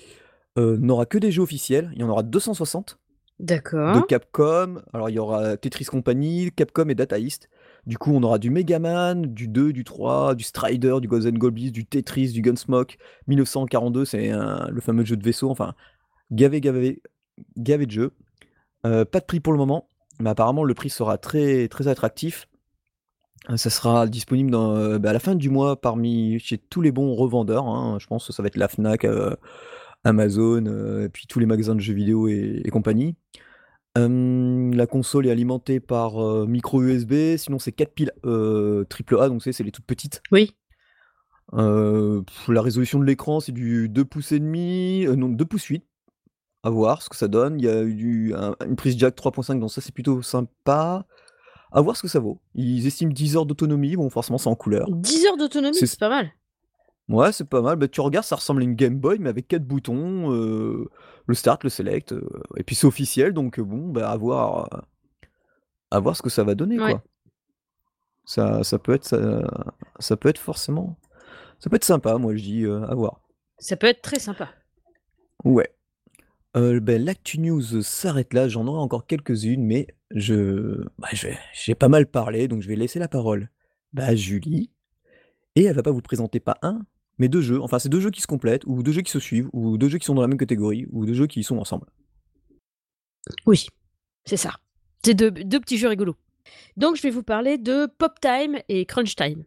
heu, 0.57 0.77
n'aura 0.77 1.05
que 1.05 1.17
des 1.17 1.29
jeux 1.29 1.41
officiels. 1.41 1.91
Il 1.93 1.99
y 1.99 2.05
en 2.05 2.09
aura 2.09 2.23
260 2.23 2.99
de 3.39 3.45
D'accord. 3.45 4.07
Capcom. 4.07 4.81
Alors, 4.93 5.09
il 5.09 5.15
y 5.15 5.19
aura 5.19 5.57
Tetris 5.57 5.83
Company, 5.83 6.49
Capcom 6.55 6.87
et 6.87 6.95
Data 6.95 7.19
East. 7.19 7.49
Du 7.85 7.97
coup, 7.97 8.13
on 8.13 8.23
aura 8.23 8.39
du 8.39 8.49
Mega 8.49 8.79
Man, 8.79 9.23
du 9.23 9.49
2, 9.49 9.73
du 9.73 9.83
3, 9.83 10.33
du 10.33 10.45
Strider, 10.45 10.99
du 11.01 11.09
Ghosts 11.09 11.27
and 11.27 11.37
Goblins, 11.37 11.71
du 11.71 11.85
Tetris, 11.85 12.31
du 12.31 12.41
Gunsmoke. 12.41 12.97
1942, 13.27 14.05
c'est 14.05 14.31
le 14.31 14.79
fameux 14.79 15.03
jeu 15.03 15.17
de 15.17 15.23
vaisseau, 15.25 15.49
enfin, 15.49 15.73
gavé, 16.31 16.61
gavé, 16.61 17.01
gavé 17.57 17.85
de 17.87 17.91
jeux. 17.91 18.13
Heu, 18.85 19.03
pas 19.03 19.19
de 19.19 19.25
prix 19.25 19.41
pour 19.41 19.51
le 19.51 19.59
moment, 19.59 19.89
mais 20.19 20.29
apparemment 20.29 20.63
le 20.63 20.73
prix 20.73 20.89
sera 20.89 21.17
très, 21.17 21.67
très 21.67 21.87
attractif. 21.87 22.47
Heu, 23.49 23.57
ça 23.57 23.69
sera 23.69 24.07
disponible 24.07 24.51
dans, 24.51 24.75
heu, 24.77 24.97
bah, 24.97 25.11
à 25.11 25.13
la 25.13 25.19
fin 25.19 25.35
du 25.35 25.49
mois 25.49 25.79
parmi 25.79 26.39
chez 26.39 26.57
tous 26.57 26.81
les 26.81 26.91
bons 26.91 27.15
revendeurs, 27.15 27.67
hein. 27.67 27.97
Je 27.99 28.07
pense 28.07 28.27
que 28.27 28.33
ça 28.33 28.43
va 28.43 28.47
être 28.47 28.57
la 28.57 28.67
Fnac, 28.67 29.05
heu, 29.05 29.35
Amazon, 30.03 30.65
et 31.03 31.09
puis 31.09 31.27
tous 31.27 31.39
les 31.39 31.45
magasins 31.45 31.75
de 31.75 31.81
jeux 31.81 31.93
vidéo 31.93 32.27
et 32.27 32.61
et 32.63 32.69
compagnie. 32.69 33.15
La 33.95 34.85
console 34.87 35.27
est 35.27 35.31
alimentée 35.31 35.79
par, 35.79 36.19
micro 36.47 36.83
USB, 36.83 37.37
sinon 37.37 37.59
c'est 37.59 37.71
4 37.71 37.93
piles, 37.93 38.11
heu, 38.25 38.85
triple 38.89 39.17
A, 39.19 39.27
donc 39.29 39.41
c'est 39.43 39.59
les 39.63 39.71
toutes 39.71 39.85
petites. 39.87 40.21
Oui. 40.31 40.55
La 41.53 42.61
résolution 42.61 42.99
de 42.99 43.05
l'écran, 43.05 43.39
c'est 43.39 43.51
du 43.53 43.89
2 43.89 44.05
pouces 44.05 44.33
et 44.33 44.39
demi, 44.39 45.07
non 45.17 45.29
2 45.29 45.45
pouces 45.45 45.65
8. 45.65 45.83
À 46.67 46.69
voir 46.69 47.01
ce 47.01 47.07
que 47.07 47.15
ça 47.15 47.29
donne. 47.29 47.59
Il 47.61 47.65
y 47.65 47.69
a 47.69 47.81
eu 47.81 47.93
du 47.93 48.33
un 48.35 48.53
une 48.65 48.75
prise 48.75 48.97
jack 48.97 49.15
3.5, 49.15 49.57
donc 49.59 49.71
ça, 49.71 49.79
c'est 49.79 49.93
plutôt 49.93 50.21
sympa. 50.21 51.05
À 51.71 51.79
voir 51.81 51.95
ce 51.95 52.01
que 52.01 52.07
ça 52.09 52.19
vaut. 52.19 52.41
Ils 52.55 52.85
estiment 52.87 53.11
10 53.13 53.37
heures 53.37 53.45
d'autonomie, 53.45 53.95
bon 53.95 54.09
forcément 54.09 54.37
c'est 54.37 54.49
en 54.49 54.55
couleur. 54.55 54.87
10 54.91 55.25
heures 55.27 55.37
d'autonomie? 55.37 55.77
C'est 55.77 55.97
pas 55.99 56.09
mal. 56.09 56.29
Ouais, 57.07 57.31
c'est 57.31 57.47
pas 57.47 57.61
mal. 57.61 57.77
Bah, 57.77 57.87
tu 57.87 58.01
regardes, 58.01 58.25
ça 58.25 58.35
ressemble 58.35 58.61
à 58.61 58.63
une 58.65 58.75
Game 58.75 58.97
Boy, 58.99 59.17
mais 59.19 59.29
avec 59.29 59.47
4 59.47 59.63
boutons, 59.65 60.33
heu, 60.33 60.89
le 61.25 61.33
start, 61.35 61.63
le 61.63 61.69
select, 61.69 62.11
heu, 62.11 62.27
et 62.57 62.63
puis 62.63 62.75
c'est 62.75 62.87
officiel, 62.87 63.31
donc 63.33 63.59
heu, 63.59 63.63
bon, 63.63 63.87
bah, 63.89 64.09
à 64.11 64.17
voir, 64.17 64.69
à 65.91 65.99
voir 66.01 66.15
ce 66.17 66.21
que 66.21 66.29
ça 66.29 66.43
va 66.43 66.53
donner, 66.55 66.79
Ouais. 66.79 66.91
quoi. 66.91 67.03
Ça 68.25 68.63
ça 68.65 68.77
peut 68.77 68.93
être 68.93 69.05
ça 69.05 69.17
ça 69.99 70.17
peut 70.17 70.27
être 70.27 70.37
forcément 70.39 70.97
ça 71.59 71.69
peut 71.69 71.77
être 71.77 71.85
sympa, 71.85 72.17
moi 72.17 72.35
je 72.35 72.43
dis, 72.43 72.65
à 72.65 72.93
voir. 72.93 73.21
Ça 73.57 73.77
peut 73.77 73.87
être 73.87 74.01
très 74.01 74.19
sympa. 74.19 74.49
Ouais. 75.45 75.69
Heu, 76.55 76.79
beh, 76.79 76.97
l'actu 76.97 77.39
news 77.39 77.81
s'arrête 77.81 78.33
là, 78.33 78.47
j'en 78.47 78.67
aurai 78.67 78.79
encore 78.79 79.05
quelques-unes, 79.05 79.63
mais 79.63 79.87
je 80.11 80.83
bah, 80.97 81.09
j'ai 81.53 81.75
pas 81.75 81.89
mal 81.89 82.07
parlé, 82.07 82.47
donc 82.47 82.61
je 82.61 82.67
vais 82.67 82.75
laisser 82.75 82.99
la 82.99 83.07
parole, 83.07 83.49
à 83.95 84.15
Julie 84.15 84.71
et 85.55 85.63
elle 85.63 85.75
va 85.75 85.83
pas 85.83 85.91
vous 85.91 86.01
présenter 86.01 86.39
pas 86.39 86.57
1, 86.61 86.81
mais 87.17 87.29
2 87.29 87.41
jeux. 87.41 87.61
Enfin, 87.61 87.79
c'est 87.79 87.89
2 87.89 87.99
jeux 87.99 88.11
qui 88.11 88.21
se 88.21 88.27
complètent 88.27 88.63
ou 88.65 88.83
2 88.83 88.91
jeux 88.91 89.01
qui 89.01 89.11
se 89.11 89.19
suivent 89.19 89.49
ou 89.53 89.77
2 89.77 89.89
jeux 89.89 89.97
qui 89.97 90.05
sont 90.05 90.15
dans 90.15 90.21
la 90.21 90.27
même 90.27 90.37
catégorie 90.37 90.85
ou 90.91 91.05
2 91.05 91.13
jeux 91.13 91.27
qui 91.27 91.43
sont 91.43 91.57
ensemble. 91.57 91.87
Oui, 93.45 93.67
c'est 94.25 94.37
ça. 94.37 94.53
C'est 95.03 95.13
2 95.13 95.29
b 95.29 95.39
2 95.39 95.59
petits 95.59 95.77
jeux 95.77 95.89
rigolos. 95.89 96.15
Donc 96.77 96.95
je 96.95 97.01
vais 97.01 97.09
vous 97.09 97.23
parler 97.23 97.57
de 97.57 97.87
Pop 97.97 98.19
Time 98.21 98.57
et 98.69 98.85
Crunch 98.85 99.15
Time. 99.15 99.43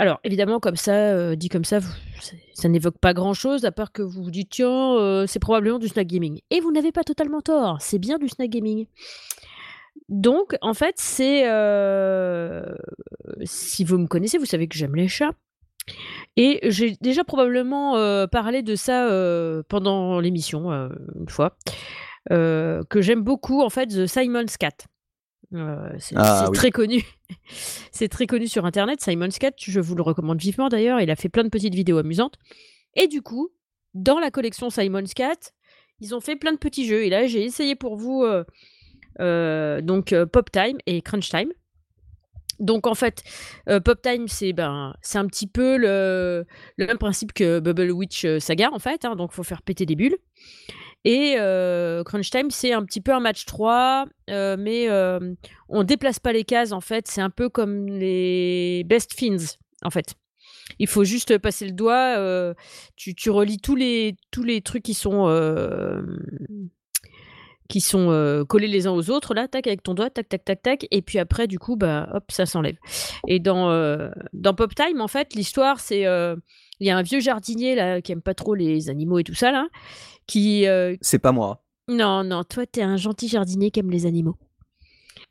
Alors 0.00 0.20
évidemment 0.22 0.60
comme 0.60 0.76
ça, 0.76 1.12
heu, 1.16 1.34
dit 1.34 1.48
comme 1.48 1.64
ça, 1.64 1.80
ça 2.54 2.68
n'évoque 2.68 2.98
pas 2.98 3.14
grand-chose 3.14 3.64
à 3.64 3.72
part 3.72 3.90
que 3.90 4.00
vous 4.00 4.22
vous 4.22 4.30
dites: 4.30 4.50
«Tiens, 4.50 4.94
heu, 4.96 5.26
c'est 5.26 5.40
probablement 5.40 5.80
du 5.80 5.88
snack 5.88 6.06
gaming» 6.06 6.40
et 6.50 6.60
vous 6.60 6.70
n'avez 6.70 6.92
pas 6.92 7.02
totalement 7.02 7.40
tort, 7.40 7.78
c'est 7.80 7.98
bien 7.98 8.16
du 8.18 8.28
snack 8.28 8.48
gaming. 8.48 8.86
Donc 10.08 10.54
en 10.62 10.72
fait, 10.72 10.94
c'est, 10.98 11.48
heu, 11.50 12.62
si 13.42 13.82
vous 13.82 13.98
me 13.98 14.06
connaissez, 14.06 14.38
vous 14.38 14.46
savez 14.46 14.68
que 14.68 14.76
j'aime 14.76 14.94
les 14.94 15.08
chats 15.08 15.32
et 16.36 16.60
j'ai 16.70 16.96
déjà 17.00 17.24
probablement, 17.24 17.94
parlé 18.28 18.62
de 18.62 18.76
ça, 18.76 19.08
pendant 19.68 20.20
l'émission, 20.20 20.70
une 20.70 21.28
fois, 21.28 21.56
que 22.30 23.00
j'aime 23.00 23.22
beaucoup 23.22 23.62
en 23.62 23.70
fait 23.70 23.86
The 23.88 24.06
Simon's 24.06 24.56
Cat. 24.56 24.76
Heu, 25.54 25.76
c'est 25.98 26.14
Ah 26.18 26.48
oui. 26.50 26.56
très 26.56 26.70
connu. 26.70 27.02
C'est 27.92 28.08
très 28.08 28.26
connu 28.26 28.46
sur 28.48 28.64
internet, 28.64 29.00
Simon's 29.00 29.38
Cat, 29.38 29.52
je 29.58 29.80
vous 29.80 29.94
le 29.94 30.02
recommande 30.02 30.38
vivement 30.40 30.68
d'ailleurs, 30.68 31.00
il 31.00 31.10
a 31.10 31.16
fait 31.16 31.28
plein 31.28 31.44
de 31.44 31.48
petites 31.48 31.74
vidéos 31.74 31.98
amusantes 31.98 32.36
et 32.94 33.06
du 33.08 33.20
coup, 33.22 33.50
dans 33.94 34.18
la 34.18 34.30
collection 34.30 34.70
Simon's 34.70 35.12
Cat, 35.14 35.36
ils 36.00 36.14
ont 36.14 36.20
fait 36.20 36.36
plein 36.36 36.52
de 36.52 36.58
petits 36.58 36.86
jeux 36.86 37.04
et 37.04 37.10
là, 37.10 37.26
j'ai 37.26 37.42
essayé 37.44 37.74
pour 37.74 37.96
vous, 37.96 38.24
heu 38.24 38.44
heu, 39.20 39.80
donc 39.82 40.14
Pop 40.32 40.50
Time 40.50 40.78
et 40.86 41.02
Crunch 41.02 41.28
Time. 41.30 41.50
Donc 42.60 42.86
en 42.86 42.94
fait, 42.94 43.22
Pop 43.84 44.02
Time, 44.02 44.26
c'est, 44.28 44.52
ben, 44.52 44.94
c'est 45.02 45.18
un 45.18 45.26
petit 45.26 45.46
peu 45.46 45.76
le 45.76 46.44
le 46.76 46.86
même 46.86 46.98
principe 46.98 47.32
que 47.32 47.60
Bubble 47.60 47.90
Witch, 47.92 48.26
Saga 48.38 48.70
en 48.72 48.78
fait, 48.80 49.04
hein, 49.04 49.16
donc 49.16 49.32
faut 49.32 49.44
faire 49.44 49.62
péter 49.62 49.86
des 49.86 49.96
bulles 49.96 50.16
et 51.04 51.36
Crunch 52.04 52.30
Time, 52.30 52.50
c'est 52.50 52.72
un 52.72 52.84
petit 52.84 53.00
peu 53.00 53.12
un 53.12 53.20
match 53.20 53.44
3, 53.44 54.06
heu, 54.30 54.56
mais 54.56 54.84
hem, 54.84 55.36
on 55.68 55.84
déplace 55.84 56.18
pas 56.18 56.32
les 56.32 56.44
cases 56.44 56.72
en 56.72 56.80
fait, 56.80 57.08
c'est 57.08 57.20
un 57.20 57.30
peu 57.30 57.48
comme 57.48 57.86
les 57.86 58.84
Best 58.84 59.14
Fiends, 59.14 59.56
en 59.84 59.90
fait. 59.90 60.14
Il 60.78 60.86
faut 60.86 61.04
juste 61.04 61.38
passer 61.38 61.66
le 61.66 61.72
doigt, 61.72 62.54
tu 62.96 63.30
relis 63.30 63.58
tous 63.58 63.74
les 63.74 64.16
tous 64.30 64.42
les 64.42 64.60
trucs 64.60 64.82
qui 64.82 64.94
sont, 64.94 65.26
qui 67.68 67.80
sont, 67.80 68.44
collés 68.48 68.66
les 68.66 68.86
uns 68.86 68.92
aux 68.92 69.10
autres 69.10 69.34
là, 69.34 69.48
tac, 69.48 69.66
avec 69.66 69.82
ton 69.82 69.94
doigt, 69.94 70.10
tac, 70.10 70.28
tac, 70.28 70.44
tac, 70.44 70.62
tac 70.62 70.86
et 70.90 71.00
puis 71.00 71.18
après 71.18 71.46
du 71.46 71.58
coup, 71.58 71.76
bah, 71.76 72.08
hop, 72.12 72.24
ça 72.30 72.44
s'enlève 72.44 72.76
et 73.26 73.38
dans, 73.40 73.70
dans 74.32 74.54
Pop 74.54 74.74
Time, 74.74 75.00
en 75.00 75.08
fait, 75.08 75.34
l'histoire, 75.34 75.80
c'est, 75.80 76.02
il 76.02 76.86
y 76.86 76.90
a 76.90 76.96
un 76.96 77.02
vieux 77.02 77.20
jardinier 77.20 77.74
là, 77.74 78.02
qui 78.02 78.12
aime 78.12 78.22
pas 78.22 78.34
trop 78.34 78.54
les 78.54 78.90
animaux 78.90 79.18
et 79.18 79.24
tout 79.24 79.34
ça 79.34 79.50
là, 79.50 79.68
qui, 80.28 80.66
heu 80.66 80.96
C'est 81.00 81.18
pas 81.18 81.32
moi. 81.32 81.64
non, 81.88 82.22
non, 82.22 82.44
toi, 82.44 82.64
tu 82.66 82.78
es 82.78 82.82
un 82.84 82.96
gentil 82.96 83.26
jardinier 83.28 83.72
qui 83.72 83.80
aime 83.80 83.90
les 83.90 84.06
animaux. 84.06 84.36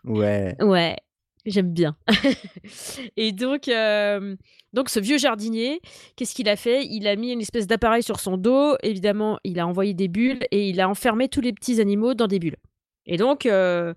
Ouais. 0.04 0.56
Ouais, 0.62 0.96
j'aime 1.46 1.72
bien 1.72 1.96
et 3.18 3.32
donc 3.32 3.68
hem, 3.68 4.36
donc 4.74 4.90
ce 4.90 5.00
vieux 5.00 5.18
jardinier, 5.18 5.82
qu'est-ce 6.16 6.36
qu'il 6.36 6.50
a 6.50 6.56
fait? 6.56 6.86
Il 6.86 7.08
a 7.08 7.16
mis 7.16 7.32
une 7.32 7.42
espèce 7.42 7.68
d'appareil 7.68 8.04
sur 8.04 8.20
son 8.20 8.38
dos, 8.38 8.76
évidemment, 8.84 9.40
il 9.44 9.60
a 9.60 9.68
envoyé 9.68 9.94
des 9.94 10.08
bulles 10.08 10.46
et 10.52 10.70
il 10.70 10.82
a 10.82 10.90
enfermé 10.90 11.30
tous 11.30 11.42
les 11.42 11.54
petits 11.54 11.80
animaux 11.80 12.14
dans 12.14 12.28
des 12.28 12.40
bulles 12.40 12.58
et 13.08 13.16
donc 13.18 13.46
heu, 13.46 13.96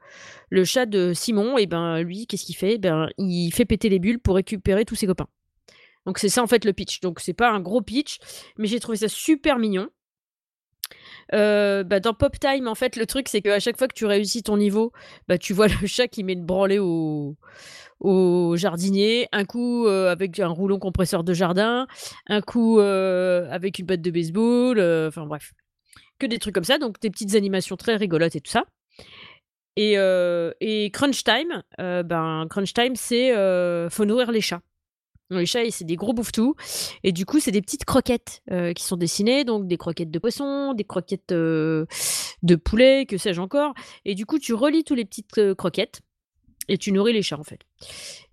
le 0.51 0.65
chat 0.65 0.87
de 0.87 1.13
Simon 1.13 1.59
et 1.59 1.67
ben, 1.67 2.01
lui, 2.01 2.27
qu'est-ce 2.27 2.45
qu'il 2.45 2.57
fait? 2.57 2.79
Ben, 2.79 3.09
il 3.19 3.51
fait 3.51 3.65
péter 3.65 3.89
les 3.89 3.99
bulles 3.99 4.21
pour 4.21 4.37
récupérer 4.37 4.85
tous 4.85 4.95
ses 4.95 5.07
copains. 5.09 5.27
Donc 6.07 6.19
c'est 6.19 6.29
ça, 6.29 6.43
en 6.43 6.47
fait, 6.47 6.65
le 6.65 6.73
pitch. 6.73 7.01
Donc 7.01 7.21
c'est 7.21 7.35
pas 7.35 7.51
un 7.51 7.61
gros 7.61 7.83
pitch, 7.83 8.19
mais 8.57 8.69
j'ai 8.69 8.81
trouvé 8.81 8.97
ça 8.97 9.09
super 9.09 9.59
mignon. 9.59 9.89
Heu, 11.33 11.85
bah, 11.85 12.01
dans 12.01 12.15
Pop 12.15 12.39
Time, 12.39 12.67
en 12.69 12.75
fait, 12.75 12.97
le 12.97 13.07
truc, 13.07 13.29
c'est 13.29 13.41
qu'à 13.43 13.61
chaque 13.61 13.77
fois 13.79 13.89
que 13.89 13.95
tu 13.95 14.07
réussis 14.07 14.43
ton 14.43 14.57
niveau, 14.57 14.93
bah, 15.29 15.39
tu 15.39 15.53
vois 15.53 15.67
le 15.83 15.87
chat 15.87 16.09
qui 16.09 16.25
met 16.25 16.33
une 16.35 16.45
branlée 16.45 16.79
au 16.79 17.37
au 18.01 18.57
jardinier, 18.57 19.29
un 19.33 19.45
coup, 19.45 19.87
heu, 19.87 20.09
avec 20.09 20.41
un 20.41 20.49
rouleau 20.49 20.79
compresseur 20.79 21.23
de 21.25 21.35
jardin, 21.35 21.87
un 22.29 22.41
coup, 22.41 22.79
heu, 22.81 23.47
avec 23.51 23.79
une 23.79 23.87
batte 23.87 24.01
de 24.03 24.11
baseball, 24.11 24.79
enfin 25.09 25.27
bref, 25.27 25.53
que 26.19 26.27
des 26.27 26.39
trucs 26.39 26.55
comme 26.55 26.65
ça, 26.65 26.79
donc 26.79 27.01
des 27.01 27.11
petites 27.11 27.35
animations 27.37 27.77
très 27.77 27.97
rigolotes 27.97 28.37
et 28.37 28.41
tout 28.41 28.51
ça 28.53 28.65
et 29.77 29.95
et 30.61 30.91
Crunch 30.91 31.25
Time, 31.25 31.63
ben, 31.79 32.47
Crunch 32.51 32.73
Time, 32.75 32.97
c'est, 32.97 33.33
faut 33.91 34.05
nourrir 34.05 34.31
les 34.33 34.41
chats. 34.41 34.61
Les 35.31 35.47
chats 35.47 35.61
c'est 35.71 35.85
des 35.85 35.97
gros 35.97 36.13
bouffetous. 36.13 36.55
Et 37.05 37.13
du 37.13 37.25
coup, 37.25 37.39
c'est 37.39 37.53
des 37.53 37.63
petites 37.63 37.85
croquettes, 37.85 38.43
heu, 38.51 38.73
qui 38.73 38.83
sont 38.83 38.97
dessinées, 38.97 39.45
donc 39.45 39.69
des 39.69 39.77
croquettes 39.77 40.11
de 40.11 40.19
poisson, 40.19 40.75
des 40.75 40.85
croquettes, 40.85 41.33
heu, 41.33 41.87
de 42.43 42.57
poulet, 42.57 43.07
que 43.07 43.17
sais-je 43.17 43.41
encore. 43.41 43.75
Et 44.05 44.15
du 44.15 44.27
coup, 44.27 44.39
tu 44.39 44.55
relis 44.55 44.83
tous 44.85 44.95
les 44.95 45.05
petites, 45.05 45.39
heu, 45.39 45.55
croquettes 45.55 46.01
et 46.69 46.79
tu 46.79 46.93
nourris 46.93 47.13
les 47.13 47.23
chats, 47.23 47.39
en 47.39 47.45
fait. 47.45 47.61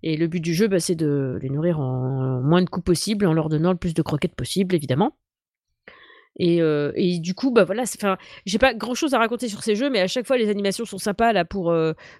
Et 0.02 0.16
le 0.16 0.26
but 0.26 0.40
du 0.40 0.54
jeu, 0.54 0.68
bah, 0.68 0.80
c'est 0.80 0.94
de 0.94 1.38
les 1.42 1.50
nourrir 1.50 1.80
en 1.80 2.40
moins 2.40 2.62
de 2.62 2.68
coups 2.68 2.84
possible, 2.84 3.26
en 3.26 3.32
leur 3.32 3.48
donnant 3.48 3.72
le 3.72 3.78
plus 3.78 3.94
de 3.94 4.02
croquettes 4.02 4.34
possible, 4.34 4.74
évidemment. 4.74 5.16
Et 6.40 6.58
et 6.58 7.18
du 7.18 7.34
coup, 7.34 7.50
bah, 7.50 7.64
voilà, 7.64 7.82
j'ai 8.46 8.58
pas 8.58 8.74
grand-chose 8.74 9.12
à 9.14 9.18
raconter 9.18 9.48
sur 9.48 9.64
ces 9.64 9.74
jeux, 9.74 9.90
mais 9.90 9.98
à 9.98 10.06
chaque 10.06 10.24
fois, 10.24 10.38
les 10.38 10.50
animations 10.50 10.84
sont 10.84 10.98
sympas. 10.98 11.32
Là, 11.32 11.44
pour, 11.44 11.74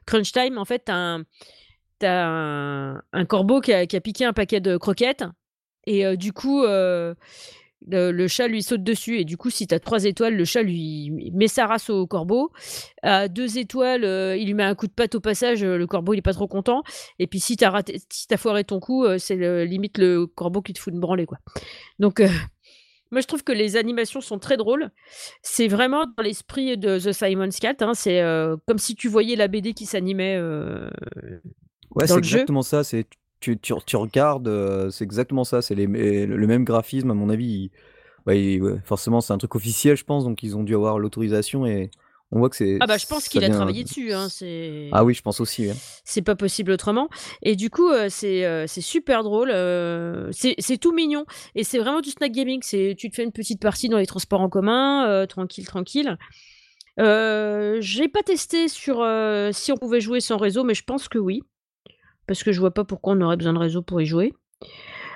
Crunch 0.07 0.33
Time, 0.33 0.59
en 0.59 0.65
fait, 0.65 0.87
tu 0.87 0.93
as 0.93 0.97
un 0.97 1.25
tu 2.01 2.07
as 2.07 2.27
un 2.27 3.25
corbeau 3.27 3.61
qui 3.61 3.73
a 3.73 3.87
piqué 3.87 4.25
un 4.25 4.33
paquet 4.33 4.61
de 4.61 4.77
croquettes 4.77 5.25
et 5.87 6.17
du 6.17 6.33
coup, 6.33 6.65
le 6.65 8.27
chat 8.29 8.49
lui 8.49 8.63
saute 8.63 8.83
dessus 8.83 9.19
et 9.19 9.25
du 9.25 9.37
coup, 9.37 9.51
si 9.51 9.67
tu 9.67 9.75
as 9.75 9.81
3 9.81 10.05
étoiles, 10.05 10.37
le 10.37 10.45
chat 10.45 10.63
lui 10.63 11.31
met 11.33 11.49
sa 11.49 11.67
race 11.67 11.91
au 11.91 12.07
corbeau. 12.07 12.53
À 13.03 13.29
2 13.29 13.59
étoiles, 13.59 14.05
il 14.39 14.47
lui 14.47 14.55
met 14.55 14.65
un 14.65 14.75
coup 14.75 14.87
de 14.87 14.93
patte 14.93 15.15
au 15.15 15.21
passage, 15.21 15.65
le 15.65 15.87
corbeau, 15.87 16.15
il 16.15 16.19
est 16.19 16.23
pas 16.23 16.35
trop 16.35 16.49
content 16.49 16.83
et 17.19 17.27
puis 17.27 17.41
si 17.41 17.57
tu 17.57 17.65
as 17.65 17.71
raté 17.71 18.01
si 18.11 18.27
as 18.31 18.37
foiré 18.37 18.65
ton 18.65 18.81
coup, 18.81 19.07
c'est 19.19 19.65
limite 19.65 19.99
le 19.99 20.27
corbeau 20.27 20.63
qui 20.63 20.73
te 20.73 20.79
fout 20.79 20.93
une 20.93 21.01
branlée, 21.01 21.27
quoi 21.27 21.39
donc 21.99 22.21
moi, 23.11 23.21
je 23.21 23.27
trouve 23.27 23.43
que 23.43 23.53
les 23.53 23.77
animations 23.77 24.21
sont 24.21 24.39
très 24.39 24.57
drôles. 24.57 24.91
C'est 25.43 25.69
vraiment 25.69 26.05
dans 26.17 26.23
l'esprit 26.23 26.77
de 26.77 26.99
The 26.99 27.13
Simon's 27.13 27.59
Cat, 27.59 27.77
hein, 27.81 27.95
c'est, 27.95 28.23
comme 28.67 28.79
si 28.79 28.95
tu 28.95 29.09
voyais 29.09 29.37
la 29.37 29.49
BD 29.49 29.73
qui 29.73 29.87
s'animait, 29.87 30.39
Ouais, 31.95 32.07
c'est 32.07 32.15
jeu. 32.15 32.19
exactement 32.19 32.63
ça, 32.63 32.85
c'est 32.85 33.07
tu 33.41 33.59
tu 33.59 33.73
tu 33.87 33.97
regardes, 33.97 34.91
c'est 34.91 35.05
exactement 35.05 35.45
ça, 35.45 35.63
c'est 35.63 35.75
le 35.75 36.47
même 36.47 36.65
graphisme, 36.65 37.11
à 37.11 37.15
mon 37.15 37.29
avis, 37.29 37.47
il 37.47 37.71
bah, 38.27 38.35
il 38.35 38.63
ouais, 38.63 38.79
forcément, 38.85 39.23
c'est 39.23 39.33
un 39.33 39.39
truc 39.39 39.55
officiel, 39.55 39.97
je 39.97 40.05
pense, 40.05 40.25
donc 40.25 40.43
ils 40.43 40.55
ont 40.55 40.63
dû 40.63 40.75
avoir 40.75 40.99
l'autorisation 40.99 41.65
et 41.65 41.91
on 42.31 42.41
voit 42.41 42.51
que 42.51 42.57
c'est 42.57 42.77
Ah 42.79 42.87
bah, 42.87 42.99
je 42.99 43.07
pense 43.07 43.27
qu'il 43.27 43.43
a 43.43 43.49
travaillé 43.49 43.85
dessus, 43.85 44.13
hein, 44.13 44.29
ah 44.93 45.03
oui, 45.03 45.15
je 45.15 45.23
pense 45.23 45.41
aussi, 45.41 45.71
hein. 45.71 45.75
c'est 46.05 46.21
pas 46.21 46.37
possible 46.37 46.73
autrement 46.73 47.09
et 47.43 47.57
du 47.57 47.71
coup, 47.71 47.89
heu, 47.89 48.09
c'est, 48.11 48.67
super 48.67 49.23
drôle, 49.23 49.51
heu, 49.51 50.29
c'est 50.33 50.55
c'est 50.59 50.77
tout 50.77 50.93
mignon 50.93 51.25
et 51.55 51.65
c'est 51.65 51.79
vraiment 51.79 52.03
du 52.03 52.11
snack 52.11 52.33
gaming. 52.33 52.61
C'est 52.63 52.95
tu 52.99 53.09
te 53.09 53.15
fais 53.15 53.25
une 53.25 53.33
petite 53.33 53.63
partie 53.63 53.89
dans 53.89 53.99
les 53.99 54.07
transports 54.07 54.43
en 54.43 54.51
commun, 54.51 55.27
tranquille, 55.27 55.67
tranquille. 55.67 56.19
J'ai 56.99 58.09
pas 58.09 58.23
testé 58.23 58.69
sur, 58.69 59.07
si 59.53 59.73
on 59.73 59.77
pouvait 59.77 60.03
jouer 60.03 60.21
sans 60.21 60.37
réseau, 60.37 60.65
mais 60.65 60.75
je 60.75 60.85
pense 60.85 61.09
que 61.09 61.19
oui, 61.19 61.45
parce 62.29 62.45
que 62.45 62.53
je 62.53 62.61
vois 62.61 62.73
pas 62.73 62.85
pourquoi 62.85 63.15
on 63.15 63.21
aurait 63.23 63.37
besoin 63.37 63.55
de 63.55 63.59
réseau 63.59 63.83
pour 63.83 64.01
y 64.01 64.07
jouer. 64.07 64.35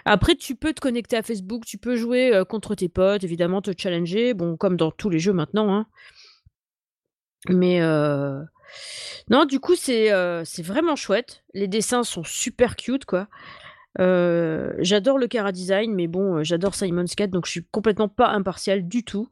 Après, 0.05 0.35
tu 0.35 0.57
peux 0.57 0.73
te 0.73 0.81
connecter 0.81 1.17
à 1.17 1.23
Facebook, 1.23 1.65
tu 1.65 1.79
peux 1.79 1.95
jouer, 1.95 2.35
heu, 2.35 2.45
contre 2.45 2.75
tes 2.75 2.89
potes, 2.89 3.23
évidemment, 3.23 3.63
te 3.63 3.71
challenger, 3.77 4.35
bon, 4.35 4.57
comme 4.57 4.77
dans 4.77 4.91
tous 4.91 5.11
les 5.11 5.21
jeux 5.21 5.33
maintenant, 5.33 5.73
hein. 5.73 5.87
Mais 7.49 7.81
heu, 7.81 8.43
non, 9.31 9.45
du 9.45 9.61
coup, 9.61 9.77
c'est, 9.77 10.13
heu, 10.13 10.43
c'est 10.45 10.63
vraiment 10.63 10.97
chouette. 10.97 11.45
Les 11.55 11.69
dessins 11.69 12.03
sont 12.03 12.25
super 12.25 12.75
cute, 12.77 13.05
quoi. 13.05 13.29
J'adore 13.99 15.19
le 15.19 15.29
chara-design, 15.31 15.95
mais 15.95 16.07
bon, 16.09 16.43
j'adore 16.43 16.75
Simon's 16.75 17.15
Cat, 17.15 17.27
donc 17.29 17.47
je 17.47 17.51
suis 17.53 17.65
complètement 17.71 18.09
pas 18.09 18.29
impartiale 18.29 18.89
du 18.89 19.05
tout. 19.05 19.29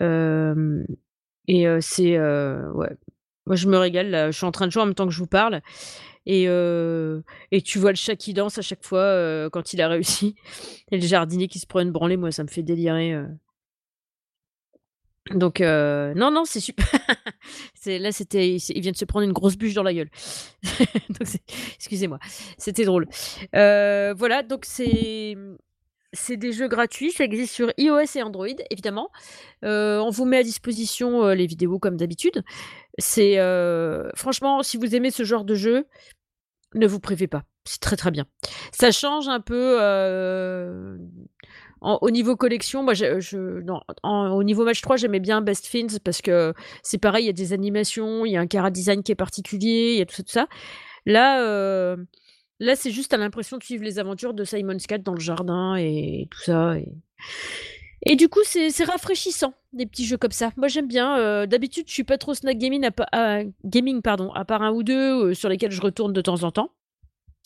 Et 0.00 1.66
c'est, 1.80 2.18
ouais, 2.18 2.96
moi 3.46 3.56
je 3.56 3.68
me 3.68 3.76
régale 3.76 4.10
là, 4.10 4.30
je 4.30 4.36
suis 4.36 4.46
en 4.46 4.52
train 4.52 4.66
de 4.66 4.72
jouer 4.72 4.82
en 4.82 4.86
même 4.86 4.94
temps 4.94 5.06
que 5.06 5.12
je 5.12 5.18
vous 5.18 5.26
parle 5.26 5.60
et 6.26 6.46
heu 6.48 7.24
et 7.50 7.62
tu 7.62 7.78
vois 7.78 7.90
le 7.92 7.96
chat 7.96 8.16
qui 8.16 8.34
danse 8.34 8.58
à 8.58 8.62
chaque 8.62 8.84
fois, 8.84 9.02
heu, 9.04 9.50
quand 9.50 9.72
il 9.72 9.80
a 9.82 9.88
réussi 9.88 10.34
et 10.92 10.98
le 10.98 11.06
jardinier 11.06 11.48
qui 11.48 11.58
se 11.58 11.66
prend 11.66 11.80
une 11.80 11.92
branlée, 11.92 12.16
moi 12.16 12.32
ça 12.32 12.42
me 12.44 12.48
fait 12.48 12.62
délirer, 12.62 13.12
heu 13.14 13.28
donc 15.30 15.60
non, 15.60 16.30
non, 16.30 16.44
c'est 16.44 16.60
super 16.60 16.86
là, 17.86 18.12
c'était 18.12 18.56
il 18.56 18.80
vient 18.80 18.90
de 18.92 18.96
se 18.96 19.04
prendre 19.04 19.24
une 19.24 19.32
grosse 19.32 19.56
bûche 19.56 19.74
dans 19.74 19.82
la 19.84 19.94
gueule. 19.94 20.10
Excusez-moi, 21.76 22.18
c'était 22.58 22.84
drôle. 22.84 23.06
Voilà, 23.52 24.42
donc 24.42 24.64
c'est, 24.64 25.36
c'est 26.12 26.36
des 26.36 26.52
jeux 26.52 26.68
gratuits, 26.68 27.10
ça 27.12 27.24
existe 27.24 27.54
sur 27.54 27.72
iOS 27.78 28.16
et 28.16 28.22
Android, 28.22 28.46
évidemment. 28.70 29.10
Heu, 29.64 30.00
on 30.00 30.10
vous 30.10 30.24
met 30.24 30.38
à 30.38 30.42
disposition, 30.42 31.24
heu, 31.26 31.34
les 31.34 31.46
vidéos 31.46 31.78
comme 31.78 31.96
d'habitude. 31.96 32.42
C'est, 32.98 33.38
heu, 33.38 34.10
franchement, 34.14 34.62
si 34.62 34.76
vous 34.76 34.94
aimez 34.94 35.10
ce 35.10 35.24
genre 35.24 35.44
de 35.44 35.54
jeu, 35.54 35.86
ne 36.74 36.86
vous 36.86 37.00
privez 37.00 37.26
pas, 37.28 37.44
c'est 37.64 37.80
très, 37.80 37.96
très 37.96 38.10
bien. 38.10 38.26
Ça 38.72 38.90
change 38.90 39.28
un 39.28 39.40
peu, 39.40 39.78
au 41.82 42.10
niveau 42.10 42.36
collection, 42.36 42.82
moi 42.82 42.94
au 44.04 44.42
niveau 44.44 44.64
match 44.64 44.80
3, 44.80 44.96
j'aimais 44.96 45.20
bien 45.20 45.42
Best 45.42 45.66
Fiends 45.66 45.98
parce 46.04 46.22
que 46.22 46.54
c'est 46.82 46.98
pareil, 46.98 47.24
il 47.24 47.26
y 47.26 47.30
a 47.30 47.34
des 47.34 47.52
animations, 47.52 48.24
il 48.24 48.32
y 48.32 48.36
a 48.36 48.40
un 48.40 48.46
chara-design 48.50 49.02
qui 49.02 49.12
est 49.12 49.16
particulier, 49.16 49.92
il 49.94 49.98
y 49.98 50.02
a 50.02 50.06
tout 50.06 50.22
ça. 50.26 50.46
Là, 51.06 51.96
là, 52.62 52.76
c'est 52.76 52.90
juste 52.90 53.12
as 53.12 53.18
l'impression 53.18 53.58
de 53.58 53.62
suivre 53.62 53.84
les 53.84 53.98
aventures 53.98 54.34
de 54.34 54.44
Simon's 54.44 54.86
Cat 54.86 54.98
dans 54.98 55.14
le 55.14 55.20
jardin 55.20 55.76
et 55.76 56.28
tout 56.30 56.40
ça 56.40 56.78
et 56.78 56.88
et 58.04 58.16
du 58.16 58.28
coup, 58.28 58.40
c'est 58.44 58.82
rafraîchissant, 58.82 59.54
des 59.72 59.86
petits 59.86 60.06
jeux 60.06 60.16
comme 60.16 60.32
ça. 60.32 60.50
Moi, 60.56 60.66
j'aime 60.66 60.88
bien, 60.88 61.18
heu, 61.20 61.46
d'habitude, 61.46 61.84
je 61.86 61.92
suis 61.92 62.02
pas 62.02 62.18
trop 62.18 62.34
snack 62.34 62.58
gaming 62.58 62.84
à 62.84 62.90
pa 62.90 63.06
à 63.12 63.42
gaming, 63.64 64.02
pardon, 64.02 64.32
à 64.32 64.44
part 64.44 64.62
1 64.62 64.72
ou 64.72 64.82
2, 64.82 65.28
heu, 65.30 65.34
sur 65.34 65.48
lesquels 65.48 65.70
je 65.70 65.80
retourne 65.80 66.12
de 66.12 66.20
temps 66.20 66.42
en 66.42 66.50
temps. 66.50 66.72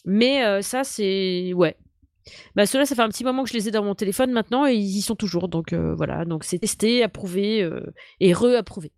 Mais 0.07 0.47
heu, 0.47 0.63
ça, 0.63 0.83
c'est 0.83 1.53
ouais. 1.53 1.77
Bah, 2.55 2.65
ceux-là, 2.65 2.87
ça 2.87 2.95
fait 2.95 3.03
un 3.03 3.11
petit 3.11 3.23
moment 3.23 3.45
que 3.45 3.51
je 3.51 3.55
les 3.55 3.69
ai 3.69 3.71
dans 3.71 3.85
mon 3.85 3.95
téléphone 3.95 4.33
maintenant 4.33 4.67
et 4.67 4.75
ils 4.75 4.97
y 4.97 5.03
sont 5.03 5.15
toujours 5.15 5.49
donc 5.49 5.75
voilà, 5.75 6.25
donc 6.25 6.43
c'est 6.43 6.59
testé, 6.59 7.03
approuvé, 7.03 7.69
et 8.21 8.33
re-approuvé. 8.33 8.93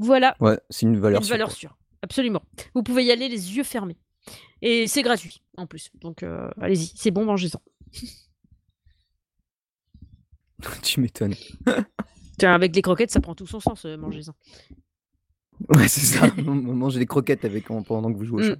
Voilà. 0.00 0.34
Ouais, 0.40 0.58
c'est 0.70 0.86
une 0.86 0.98
valeur 0.98 1.22
Une 1.22 1.28
valeur 1.28 1.52
sûre, 1.52 1.78
absolument. 2.02 2.42
Vous 2.74 2.82
pouvez 2.82 3.04
y 3.04 3.12
aller 3.12 3.28
les 3.28 3.56
yeux 3.56 3.62
fermés 3.62 3.96
et 4.62 4.86
c'est 4.86 5.02
gratuit, 5.02 5.42
en 5.56 5.66
plus, 5.66 5.90
donc 6.00 6.22
heu, 6.22 6.50
allez-y, 6.60 6.92
c'est 6.94 7.10
bon, 7.10 7.24
mangez-en. 7.24 7.60
Tu 10.82 11.00
m'étonnes. 11.00 11.34
Tiens, 12.38 12.54
avec 12.54 12.74
les 12.74 12.82
croquettes, 12.82 13.10
ça 13.10 13.20
prend 13.20 13.34
tout 13.34 13.46
son 13.46 13.60
sens, 13.60 13.84
heu, 13.86 13.96
mangez-en. 13.96 14.34
Ouais, 15.68 15.88
c'est 15.88 16.00
ça, 16.00 16.32
man 16.42 16.60
manger 16.62 16.98
des 16.98 17.06
croquettes 17.06 17.44
avec 17.44 17.70
en 17.70 17.82
pendant 17.82 18.12
que 18.12 18.18
vous 18.18 18.24
jouez 18.24 18.44
au 18.44 18.48
chat. 18.48 18.58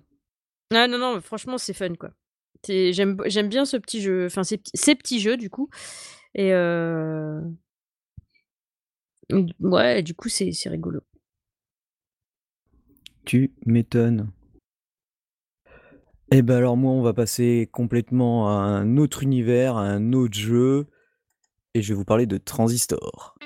Ah 0.73 0.87
non, 0.87 0.99
non, 0.99 1.21
franchement, 1.21 1.59
c'est 1.59 1.73
fun, 1.73 1.95
quoi. 1.95 2.11
J'aime 2.69 3.49
bien 3.49 3.65
ce 3.65 3.77
petit 3.77 4.03
jeu, 4.03 4.27
enfin 4.27 4.45
ces 4.45 4.59
petits 4.59 4.73
ces 4.75 4.95
petits 4.95 5.21
jeux, 5.21 5.37
du 5.39 5.49
coup 5.49 5.71
et 6.35 6.53
heu 6.53 7.41
mmh, 9.31 9.47
ouais, 9.61 10.03
du 10.03 10.15
coup, 10.15 10.29
c'est 10.29 10.53
rigolo. 10.67 11.01
Tu 13.25 13.53
m'étonnes. 13.65 14.31
Et 16.33 16.43
bah, 16.43 16.59
alors 16.59 16.77
moi, 16.77 16.93
on 16.93 17.03
va 17.03 17.13
passer 17.13 17.69
complètement 17.73 18.49
à 18.49 18.63
un 18.63 18.97
autre 18.99 19.25
univers, 19.25 19.77
à 19.77 19.83
un 19.83 20.13
autre 20.13 20.39
jeu 20.39 20.87
et 21.75 21.83
je 21.83 21.93
vais 21.93 21.97
vous 21.97 22.05
parler 22.05 22.27
de 22.27 22.37
Transistor. 22.37 23.37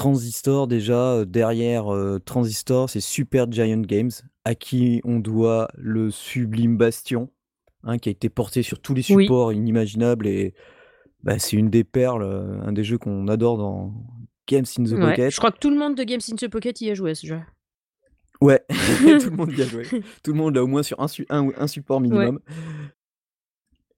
Transistor 0.00 0.66
déjà, 0.66 1.16
heu, 1.18 1.26
derrière, 1.26 1.92
heu, 1.92 2.18
Transistor, 2.24 2.88
c'est 2.88 3.00
Supergiant 3.00 3.82
Games, 3.82 4.10
à 4.46 4.54
qui 4.54 5.02
on 5.04 5.18
doit 5.18 5.68
le 5.76 6.10
sublime 6.10 6.78
Bastion, 6.78 7.28
hein, 7.84 7.98
qui 7.98 8.08
a 8.08 8.12
été 8.12 8.30
porté 8.30 8.62
sur 8.62 8.80
tous 8.80 8.94
les 8.94 9.02
Oui. 9.10 9.24
supports 9.24 9.52
inimaginables 9.52 10.26
et 10.26 10.54
bah, 11.22 11.38
c'est 11.38 11.58
une 11.58 11.68
des 11.68 11.84
perles, 11.84 12.22
heu, 12.22 12.60
un 12.64 12.72
des 12.72 12.82
jeux 12.82 12.96
qu'on 12.96 13.28
adore 13.28 13.58
dans 13.58 13.92
Games 14.48 14.64
in 14.78 14.84
the 14.84 14.92
Ouais, 14.92 14.96
je 14.96 15.16
Pocket. 15.16 15.36
crois 15.36 15.52
que 15.52 15.58
tout 15.58 15.68
le 15.68 15.76
monde 15.76 15.96
de 15.96 16.02
Games 16.02 16.20
in 16.32 16.36
the 16.36 16.48
Pocket 16.48 16.80
y 16.80 16.90
a 16.90 16.94
joué 16.94 17.10
à 17.10 17.14
ce 17.14 17.26
jeu. 17.26 17.40
Ouais, 18.40 18.64
tout 18.70 19.28
le 19.28 19.36
monde 19.36 19.52
y 19.54 19.60
a 19.60 19.66
joué. 19.66 19.82
Tout 20.24 20.32
le 20.32 20.38
monde 20.38 20.54
l'a 20.54 20.64
au 20.64 20.66
moins 20.66 20.82
sur 20.82 20.98
un 21.00 21.08
su 21.08 21.26
un 21.28 21.44
ou 21.44 21.52
un 21.58 21.66
support 21.66 22.00
Ouais. 22.00 22.08
minimum. 22.08 22.40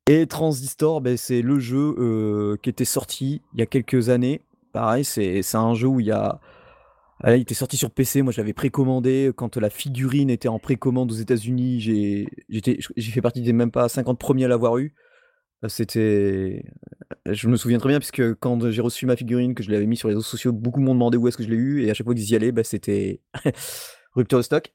Et 0.09 0.27
Transistor, 0.27 1.01
beh, 1.01 1.17
c'est 1.17 1.43
le 1.43 1.61
jeu, 1.61 2.59
qui 2.61 2.71
était 2.71 2.85
sorti 2.85 3.41
il 3.55 3.61
y 3.61 3.63
a 3.63 3.67
quelques 3.67 4.09
années. 4.09 4.43
Pareil, 4.73 5.05
c'est 5.05 5.55
un 5.55 5.75
jeu 5.75 5.87
où 5.87 6.01
il 6.01 6.07
y 6.07 6.13
a 6.13 6.41
il 7.25 7.35
était 7.35 7.55
sorti 7.55 7.77
sur 7.77 7.91
PC, 7.91 8.23
moi 8.23 8.33
je 8.33 8.41
l'avais 8.41 8.53
précommandé, 8.53 9.31
quand 9.37 9.57
la 9.57 9.71
figurine 9.71 10.29
était 10.29 10.49
en 10.49 10.59
précommande 10.59 11.13
aux 11.13 11.15
États-Unis, 11.15 11.81
j'ai 11.81 12.27
fait 13.01 13.21
partie 13.21 13.43
des 13.43 13.53
même 13.53 13.71
pas 13.71 13.89
50 13.89 14.19
premiers 14.19 14.47
à 14.47 14.49
l'avoir 14.49 14.79
eu. 14.79 14.95
Heu, 15.65 15.69
c'était 15.69 16.65
je 17.27 17.49
me 17.49 17.57
souviens 17.57 17.79
très 17.79 17.91
bien 17.91 18.01
puisque 18.01 18.35
quand 18.41 18.71
j'ai 18.71 18.83
reçu 18.83 19.07
ma 19.07 19.17
figurine, 19.17 19.55
que 19.55 19.63
je 19.63 19.71
l'avais 19.71 19.87
mis 19.87 19.97
sur 19.97 20.09
les 20.09 20.15
réseaux 20.15 20.27
sociaux, 20.27 20.53
beaucoup 20.53 20.81
m'ont 20.81 20.95
demandé 20.95 21.17
où 21.17 21.29
est-ce 21.29 21.37
que 21.37 21.45
je 21.45 21.49
l'ai 21.49 21.57
eu 21.57 21.85
et 21.85 21.91
à 21.91 21.95
chaque 21.95 22.07
fois 22.07 22.15
qu'ils 22.15 22.31
y 22.31 22.35
allaient, 22.35 22.53
bah, 22.53 22.65
c'était 22.65 23.21
rupture 24.15 24.39
de 24.39 24.43
stock. 24.43 24.75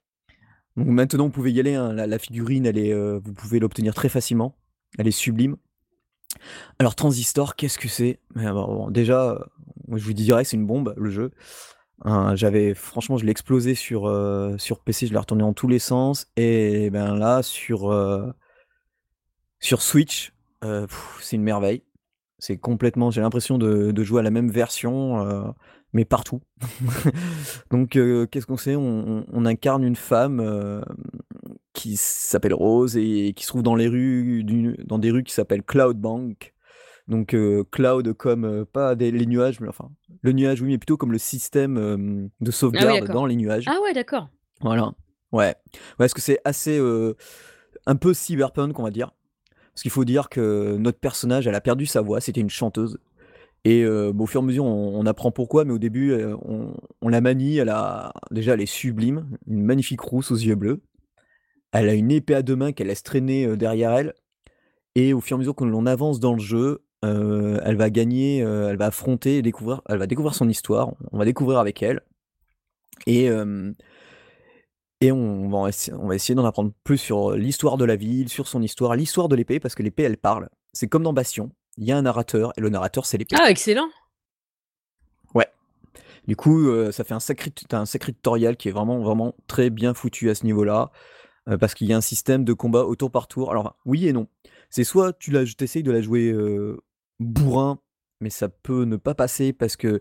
Donc 0.78 0.88
maintenant, 0.88 1.26
vous 1.26 1.32
pouvez 1.32 1.52
y 1.52 1.60
aller, 1.60 1.74
hein, 1.76 1.92
la 1.94 2.20
figurine, 2.20 2.68
heu, 2.68 3.20
vous 3.24 3.34
pouvez 3.34 3.60
l'obtenir 3.60 3.94
très 3.94 4.10
facilement. 4.10 4.56
Elle 4.98 5.08
est 5.08 5.12
sublime. 5.12 5.58
Alors 6.80 6.96
Transistor, 6.96 7.56
qu'est-ce 7.56 7.78
que 7.78 7.88
c'est? 7.88 8.20
Bon, 8.36 8.90
déjà, 8.90 9.46
moi 9.88 9.98
je 9.98 10.04
vous 10.04 10.14
direct, 10.14 10.50
c'est 10.50 10.58
une 10.58 10.68
bombe, 10.68 10.94
le 10.98 11.10
jeu. 11.10 11.32
Hein, 12.04 12.36
j'avais 12.36 12.76
franchement, 12.76 13.18
je 13.18 13.26
l'ai 13.26 13.32
explosé 13.32 13.74
sur, 13.76 14.12
sur 14.60 14.80
PC, 14.80 15.08
je 15.08 15.14
l'ai 15.14 15.20
retourné 15.20 15.42
dans 15.42 15.54
tous 15.54 15.68
les 15.68 15.80
sens 15.80 16.28
et 16.36 16.90
ben 16.92 17.16
là, 17.16 17.42
sur, 17.42 17.94
Switch, 19.62 20.34
c'est 20.62 21.36
une 21.36 21.44
merveille. 21.44 21.84
C'est 22.40 22.58
complètement 22.58 23.10
j'ai 23.10 23.22
l'impression 23.22 23.58
de 23.58 24.04
jouer 24.04 24.20
à 24.20 24.24
la 24.24 24.32
même 24.32 24.52
version, 24.52 25.54
mais 25.94 26.06
partout. 26.06 26.42
Donc 27.72 27.96
heu, 27.96 28.28
qu'est-ce 28.30 28.46
qu'on 28.46 28.58
sait? 28.58 28.76
On 28.76 29.18
on 29.20 29.26
on 29.32 29.46
incarne 29.46 29.84
une 29.84 29.96
femme, 29.96 30.40
hem, 30.40 30.84
qui 31.74 31.98
s'appelle 31.98 32.54
Rose 32.54 32.98
et 32.98 33.34
qui 33.36 33.44
se 33.44 33.50
trouve 33.50 33.64
dans 33.64 33.76
les 33.76 33.88
rues 33.88 34.44
dans 34.86 35.00
des 35.00 35.12
rues 35.12 35.24
qui 35.24 35.34
s'appellent 35.34 35.64
Cloudbank. 35.64 36.54
Donc 37.08 37.34
heu, 37.34 37.64
cloud 37.72 38.12
comme, 38.14 38.66
pas 38.66 38.96
des 38.96 39.12
les 39.12 39.26
nuages, 39.26 39.62
mais 39.62 39.70
enfin, 39.70 39.90
le 40.22 40.34
nuage 40.34 40.62
oui, 40.62 40.72
mais 40.72 40.78
plutôt 40.78 40.98
comme 40.98 41.14
le 41.14 41.18
système, 41.18 41.76
de 41.76 41.80
Ah 41.80 42.30
oui, 42.42 42.52
sauvegarde 42.52 43.08
dans 43.12 43.26
les 43.26 43.36
nuages. 43.38 43.64
Ah 43.68 43.78
ouais, 43.82 43.94
d'accord. 43.94 44.28
Voilà, 44.60 44.92
ouais. 45.32 45.46
Ouais, 45.50 45.56
parce 45.98 46.14
que 46.14 46.20
c'est 46.20 46.40
assez, 46.44 46.82
un 47.88 47.96
peu 47.96 48.14
cyberpunk, 48.14 48.78
on 48.78 48.84
va 48.84 48.92
dire. 48.92 49.12
Parce 49.74 49.84
qu'il 49.84 49.92
faut 49.92 50.06
dire 50.06 50.30
que 50.30 50.76
notre 50.78 51.00
personnage, 51.00 51.48
elle 51.48 51.56
a 51.56 51.62
perdu 51.62 51.86
sa 51.86 52.02
voix, 52.02 52.20
c'était 52.20 52.42
une 52.42 52.50
chanteuse 52.50 52.98
et 53.66 53.84
heu, 53.84 54.12
bah, 54.14 54.24
au 54.24 54.28
fur 54.28 54.42
et 54.42 54.44
à 54.44 54.48
mesure, 54.48 54.66
on 54.66 55.06
apprend 55.06 55.32
pourquoi, 55.32 55.66
mais 55.66 55.74
au 55.74 55.80
début, 55.80 56.12
heu, 56.12 56.38
on 57.02 57.10
la 57.10 57.22
manie, 57.22 57.58
elle 57.58 57.70
a 57.70 58.14
déjà, 58.32 58.54
elle 58.54 58.62
est 58.62 58.66
sublime, 58.66 59.38
une 59.48 59.64
magnifique 59.64 60.02
rousse 60.02 60.32
aux 60.32 60.36
yeux 60.38 60.56
bleus. 60.56 60.82
Elle 61.72 61.90
a 61.90 61.94
une 61.94 62.12
épée 62.12 62.36
à 62.36 62.42
2 62.42 62.56
mains 62.56 62.72
qu'elle 62.72 62.88
laisse 62.88 63.04
traîner, 63.04 63.46
heu, 63.46 63.58
derrière 63.58 63.94
elle 63.94 64.14
et 64.96 65.14
au 65.14 65.22
fur 65.22 65.36
et 65.36 65.38
à 65.38 65.40
mesure 65.40 65.56
que 65.56 65.64
l'on 65.66 65.86
avance 65.86 66.20
dans 66.20 66.34
le 66.34 66.40
jeu, 66.40 66.84
elle 67.04 67.76
va 67.78 67.90
gagner, 67.90 68.38
elle 68.40 68.78
va 68.78 68.88
affronter 68.88 69.44
découvrir 69.44 69.82
elle 69.88 70.00
va 70.00 70.08
découvrir 70.08 70.34
son 70.34 70.50
histoire, 70.50 70.94
on 71.12 71.20
va 71.20 71.26
découvrir 71.26 71.60
avec 71.60 71.84
elle 71.84 72.02
et 73.06 73.30
on 75.12 75.50
va 75.50 75.70
essayer 76.16 76.36
d'en 76.36 76.46
apprendre 76.46 76.72
plus 76.84 76.98
sur, 76.98 77.32
l'histoire 77.34 77.78
de 77.78 77.86
la 77.86 77.96
ville, 77.96 78.30
sur 78.30 78.48
son 78.48 78.62
histoire, 78.64 78.96
l'histoire 78.96 79.28
de 79.30 79.36
l'épée, 79.36 79.60
parce 79.60 79.76
que 79.76 79.84
l'épée, 79.84 80.04
elle 80.04 80.18
parle. 80.18 80.50
C'est 80.74 80.88
comme 80.88 81.04
dans 81.04 81.14
Bastion, 81.14 81.52
il 81.78 81.86
y 81.86 81.92
a 81.92 81.98
un 81.98 82.02
narrateur 82.04 82.54
et 82.58 82.62
le 82.62 82.70
narrateur, 82.70 83.06
c'est 83.06 83.18
l'épée. 83.18 83.36
Ah 83.40 83.50
excellent! 83.50 83.88
Ouais. 85.34 85.48
Du 86.28 86.36
coup, 86.36 86.60
heu, 86.70 86.92
ça 86.92 87.04
fait 87.04 87.14
un 87.14 87.20
sacré 87.20 87.52
un 87.72 87.86
sacré 87.86 88.14
tutoriel 88.14 88.58
qui 88.58 88.70
est 88.70 88.72
vraiment, 88.72 89.00
vraiment 89.00 89.36
très 89.48 89.70
bien 89.70 89.94
foutu 89.94 90.30
à 90.30 90.36
ce 90.36 90.46
niveau-là, 90.46 90.92
heu, 91.50 91.58
parce 91.58 91.74
qu'il 91.76 91.88
y 91.88 91.94
a 91.94 91.98
un 91.98 92.02
système 92.02 92.46
de 92.46 92.54
combat 92.54 92.84
au 92.86 92.96
tour 92.96 93.12
par 93.12 93.28
tour. 93.28 93.52
Alors, 93.52 93.76
oui 93.86 94.08
et 94.08 94.14
non. 94.14 94.28
C'est 94.70 94.84
soit 94.84 95.14
tu 95.14 95.36
essayes 95.62 95.84
de 95.84 95.92
la 95.92 96.02
jouer, 96.02 96.32
heu, 96.32 96.82
bourrin, 97.20 97.80
mais 98.22 98.30
ça 98.30 98.50
peut 98.50 98.84
ne 98.86 98.98
pas 98.98 99.16
passer 99.16 99.54
parce 99.54 99.76
que 99.78 100.00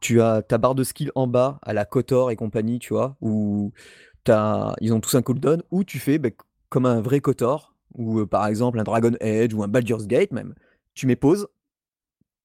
tu 0.00 0.20
as 0.22 0.42
ta 0.42 0.58
barre 0.58 0.74
de 0.74 0.84
skill 0.84 1.12
en 1.14 1.26
bas 1.26 1.58
à 1.62 1.72
la 1.74 1.84
KOTOR 1.86 2.30
et 2.30 2.36
compagnie, 2.36 2.78
tu 2.78 2.94
vois? 2.94 3.16
Où 3.22 3.72
ils 4.80 4.92
ont 4.92 5.00
tous 5.00 5.14
un 5.16 5.22
cooldown, 5.22 5.62
ou 5.70 5.84
tu 5.84 5.98
fais, 5.98 6.18
beh, 6.18 6.36
comme 6.70 6.86
un 6.86 7.00
vrai 7.00 7.20
KOTOR, 7.20 7.74
ou, 7.96 8.20
heu, 8.20 8.26
par 8.26 8.46
exemple 8.46 8.78
un 8.80 8.84
Dragon 8.84 9.12
Age 9.20 9.54
ou 9.54 9.62
un 9.62 9.68
Baldur's 9.68 10.06
Gate 10.06 10.32
même. 10.32 10.54
Tu 10.94 11.06
mets 11.06 11.16
pause, 11.16 11.48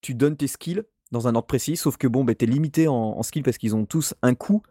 tu 0.01 0.15
donnes 0.15 0.37
tes 0.37 0.47
skills 0.47 0.83
dans 1.11 1.27
un 1.27 1.35
ordre 1.35 1.47
précis, 1.47 1.75
sauf 1.77 1.97
que 1.97 2.07
bon, 2.07 2.23
beh, 2.23 2.35
tu 2.35 2.45
es 2.45 2.47
limité 2.47 2.87
en 2.87 2.93
en 2.95 3.23
skills 3.23 3.43
parce 3.43 3.57
qu'ils 3.57 3.75
ont 3.75 3.85
tous 3.85 4.13
un 4.21 4.35
coup 4.35 4.61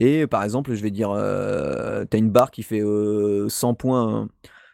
et 0.00 0.26
par 0.28 0.44
exemple, 0.44 0.74
je 0.74 0.82
vais 0.82 0.90
dire, 0.92 1.10
heu, 1.12 2.06
tu 2.10 2.16
as 2.16 2.18
une 2.18 2.30
barre 2.30 2.50
qui 2.50 2.62
fait, 2.62 2.80
heu, 2.80 3.48
100 3.48 3.74
points 3.74 4.28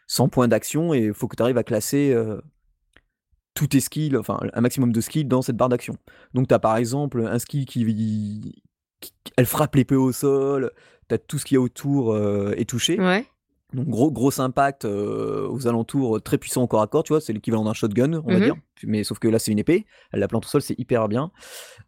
100 0.07 0.29
points 0.29 0.47
d'action 0.47 0.93
et 0.93 1.05
il 1.05 1.13
faut 1.13 1.27
que 1.27 1.35
tu 1.35 1.41
arrives 1.41 1.57
à 1.57 1.63
classer, 1.63 2.11
heu, 2.13 2.41
tous 3.55 3.67
tes 3.67 3.79
skills, 3.79 4.17
enfin 4.17 4.39
un 4.53 4.61
maximum 4.61 4.91
de 4.91 5.01
skills 5.01 5.25
dans 5.25 5.41
cette 5.41 5.57
barre 5.57 5.69
d'action. 5.69 5.97
Donc 6.33 6.47
tu 6.47 6.53
as 6.53 6.59
par 6.59 6.77
exemple 6.77 7.25
un 7.25 7.39
skill 7.39 7.65
qui 7.65 8.61
qui 8.99 9.13
elle 9.37 9.45
frappe 9.45 9.75
l'épée 9.75 9.95
au 9.95 10.11
sol, 10.11 10.71
tu 11.09 11.15
as 11.15 11.17
tout 11.17 11.37
ce 11.39 11.45
qu'il 11.45 11.55
y 11.55 11.57
a 11.57 11.61
autour, 11.61 12.15
est 12.17 12.69
touché. 12.69 12.99
Ouais. 12.99 13.25
Donc 13.75 13.87
gros 13.89 14.11
gros 14.11 14.39
impact, 14.39 14.85
heu, 14.85 15.47
aux 15.49 15.67
alentours, 15.67 16.21
très 16.21 16.37
puissant 16.37 16.63
au 16.63 16.67
corps 16.67 16.81
à 16.81 16.87
corps, 16.87 17.03
tu 17.03 17.13
vois? 17.13 17.21
C'est 17.21 17.33
l'équivalent 17.33 17.63
d'un 17.65 17.73
shotgun, 17.73 18.21
on 18.25 18.31
va 18.31 18.39
Mmh 18.39 18.43
dire, 18.43 18.55
mais 18.83 19.03
sauf 19.03 19.19
que 19.19 19.27
là, 19.27 19.37
c'est 19.37 19.51
une 19.51 19.59
épée. 19.59 19.85
Elle 20.11 20.21
la 20.21 20.27
plante 20.27 20.45
au 20.45 20.47
sol, 20.47 20.61
c'est 20.61 20.79
hyper 20.79 21.07
bien. 21.07 21.31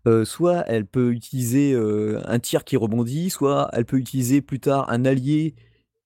Heu, 0.06 0.26
soit 0.26 0.64
elle 0.68 0.86
peut 0.86 1.12
utiliser, 1.12 1.76
un 1.76 2.40
tir 2.40 2.64
qui 2.64 2.78
rebondit, 2.78 3.30
soit 3.30 3.70
elle 3.74 3.86
peut 3.86 3.98
utiliser 3.98 4.42
plus 4.42 4.60
tard 4.60 4.90
un 4.90 5.06
allié 5.06 5.56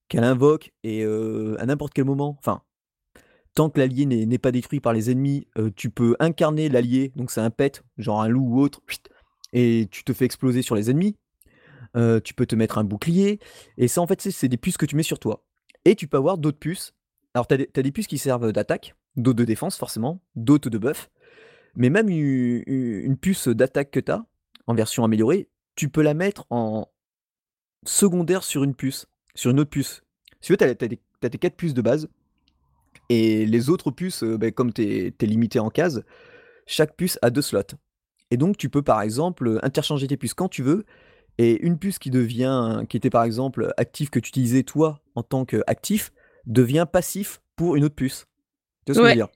qu'elle 0.08 0.24
invoque 0.24 0.72
et 0.84 1.04
à 1.04 1.66
n'importe 1.66 1.94
quel 1.94 2.06
moment, 2.06 2.36
enfin, 2.40 2.62
tant 3.56 3.70
que 3.70 3.80
l'allié 3.80 4.06
n'est 4.06 4.38
pas 4.38 4.52
détruit 4.52 4.80
par 4.80 4.94
les 4.94 5.10
ennemis, 5.12 5.48
tu 5.76 5.90
peux 5.90 6.16
incarner 6.20 6.70
l'allié, 6.70 7.12
donc 7.16 7.32
c'est 7.32 7.42
un 7.42 7.50
pet, 7.50 7.84
genre 7.98 8.22
un 8.22 8.28
loup 8.28 8.56
ou 8.56 8.62
autre, 8.62 8.82
et 9.54 9.88
tu 9.92 10.04
te 10.04 10.14
fais 10.14 10.26
exploser 10.26 10.62
sur 10.62 10.76
les 10.76 10.90
ennemis. 10.90 11.18
Tu 12.24 12.34
peux 12.34 12.46
te 12.46 12.56
mettre 12.56 12.78
un 12.78 12.84
bouclier 12.84 13.40
et 13.78 13.88
ça, 13.88 14.02
en 14.02 14.08
fait, 14.08 14.22
c'est 14.22 14.48
des 14.48 14.58
puces 14.58 14.78
que 14.78 14.86
tu 14.86 14.96
mets 14.96 15.04
sur 15.04 15.20
toi 15.20 15.44
et 15.86 15.96
tu 15.96 16.08
peux 16.08 16.18
avoir 16.18 16.38
d'autres 16.38 16.60
puces. 16.60 16.94
Alors 17.34 17.48
tu 17.48 17.56
as 17.56 17.82
des 17.82 17.92
puces 17.92 18.08
qui 18.08 18.18
servent 18.18 18.52
d'attaque, 18.52 18.96
d'autres 19.16 19.40
de 19.40 19.46
défense 19.46 19.78
forcément, 19.78 20.22
d'autres 20.36 20.70
de 20.70 20.78
buff, 20.78 21.10
mais 21.76 21.90
même 21.90 22.10
une 22.10 23.18
puce 23.18 23.48
d'attaque 23.48 23.92
que 23.92 24.00
tu 24.00 24.12
as, 24.12 24.26
en 24.68 24.74
version 24.74 25.04
améliorée, 25.04 25.50
tu 25.76 25.90
peux 25.90 26.02
la 26.02 26.14
mettre 26.14 26.46
en 26.50 26.90
secondaire 27.86 28.44
sur 28.44 28.64
une 28.64 28.76
puce, 28.76 29.08
sur 29.34 29.52
une 29.52 29.60
autre 29.60 29.70
puce. 29.70 30.04
Si 30.42 30.48
tu 30.48 30.54
veux, 30.54 30.58
tu 30.58 30.64
as 30.66 30.76
tes 31.30 31.38
4 31.38 31.56
puces 31.56 31.74
de 31.74 31.82
base 31.82 32.10
et 33.10 33.46
les 33.46 33.70
autres 33.70 33.92
puces, 33.92 34.24
heu, 34.24 34.38
beh, 34.38 34.52
comme 34.52 34.74
tu 34.74 34.84
es 34.84 35.26
limité 35.26 35.60
en 35.60 35.70
cases, 35.70 36.02
chaque 36.68 36.96
puce 36.96 37.18
a 37.22 37.30
2 37.30 37.42
slots 37.42 37.78
et 38.30 38.38
donc 38.38 38.58
tu 38.58 38.70
peux, 38.70 38.82
par 38.82 39.02
exemple, 39.02 39.60
interchanger 39.62 40.08
tes 40.08 40.18
puces 40.18 40.34
quand 40.34 40.50
tu 40.50 40.64
veux 40.64 40.86
et 41.38 41.62
une 41.62 41.78
puce 41.78 42.00
qui 42.00 42.10
devient 42.12 42.84
qui 42.90 42.98
était 42.98 43.10
par 43.10 43.24
exemple 43.24 43.74
active 43.78 44.10
que 44.10 44.20
tu 44.20 44.30
utilisais 44.30 44.64
toi 44.64 45.02
en 45.16 45.24
tant 45.24 45.46
qu'actif, 45.46 46.12
devient 46.46 46.86
passif 46.92 47.42
pour 47.56 47.76
une 47.76 47.84
autre 47.84 47.96
puce. 47.96 48.28
Tu 48.86 48.92
vois 48.92 48.96
ce 48.96 49.00
que 49.02 49.08
je 49.08 49.12
veux 49.12 49.16
dire? 49.16 49.28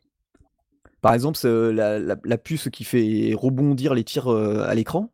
Par 1.02 1.14
exemple, 1.14 1.40
la 1.48 2.00
la 2.00 2.16
la 2.24 2.38
puce 2.38 2.70
qui 2.70 2.84
fait 2.84 3.34
rebondir 3.36 3.94
les 3.94 4.04
tirs, 4.04 4.32
heu, 4.32 4.62
à 4.64 4.74
l'écran, 4.74 5.12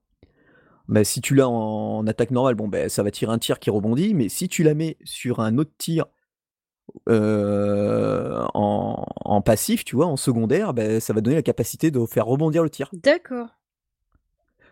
bah, 0.88 1.04
si 1.04 1.22
tu 1.22 1.36
l'as 1.36 1.50
en 1.50 2.06
attaque 2.08 2.32
normale, 2.32 2.56
bon, 2.56 2.68
beh, 2.68 2.90
ça 2.90 3.04
va 3.04 3.12
tirer 3.12 3.32
un 3.34 3.40
tir 3.40 3.60
qui 3.60 3.70
rebondit, 3.70 4.14
mais 4.14 4.30
si 4.30 4.48
tu 4.50 4.64
la 4.64 4.74
mets 4.74 4.98
sur 5.04 5.40
un 5.40 5.58
autre 5.58 5.72
tir, 5.78 6.06
heu, 7.10 8.38
en 8.54 9.06
en 9.24 9.42
passif, 9.42 9.86
tu 9.86 9.96
vois, 9.96 10.08
en 10.08 10.18
secondaire, 10.18 10.74
beh, 10.74 11.00
ça 11.00 11.14
va 11.14 11.22
donner 11.22 11.36
la 11.38 11.44
capacité 11.44 11.92
de 11.92 12.06
faire 12.06 12.26
rebondir 12.26 12.64
le 12.64 12.70
tir. 12.70 12.90
D'accord. 12.94 13.61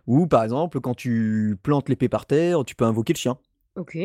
Ou 0.07 0.27
par 0.27 0.43
exemple, 0.43 0.79
quand 0.79 0.95
tu 0.95 1.57
plantes 1.63 1.89
l'épée 1.89 2.09
par 2.09 2.25
terre, 2.25 2.63
tu 2.65 2.75
peux 2.75 2.85
invoquer 2.85 3.13
le 3.13 3.17
chien. 3.17 3.37
OK. 3.75 3.97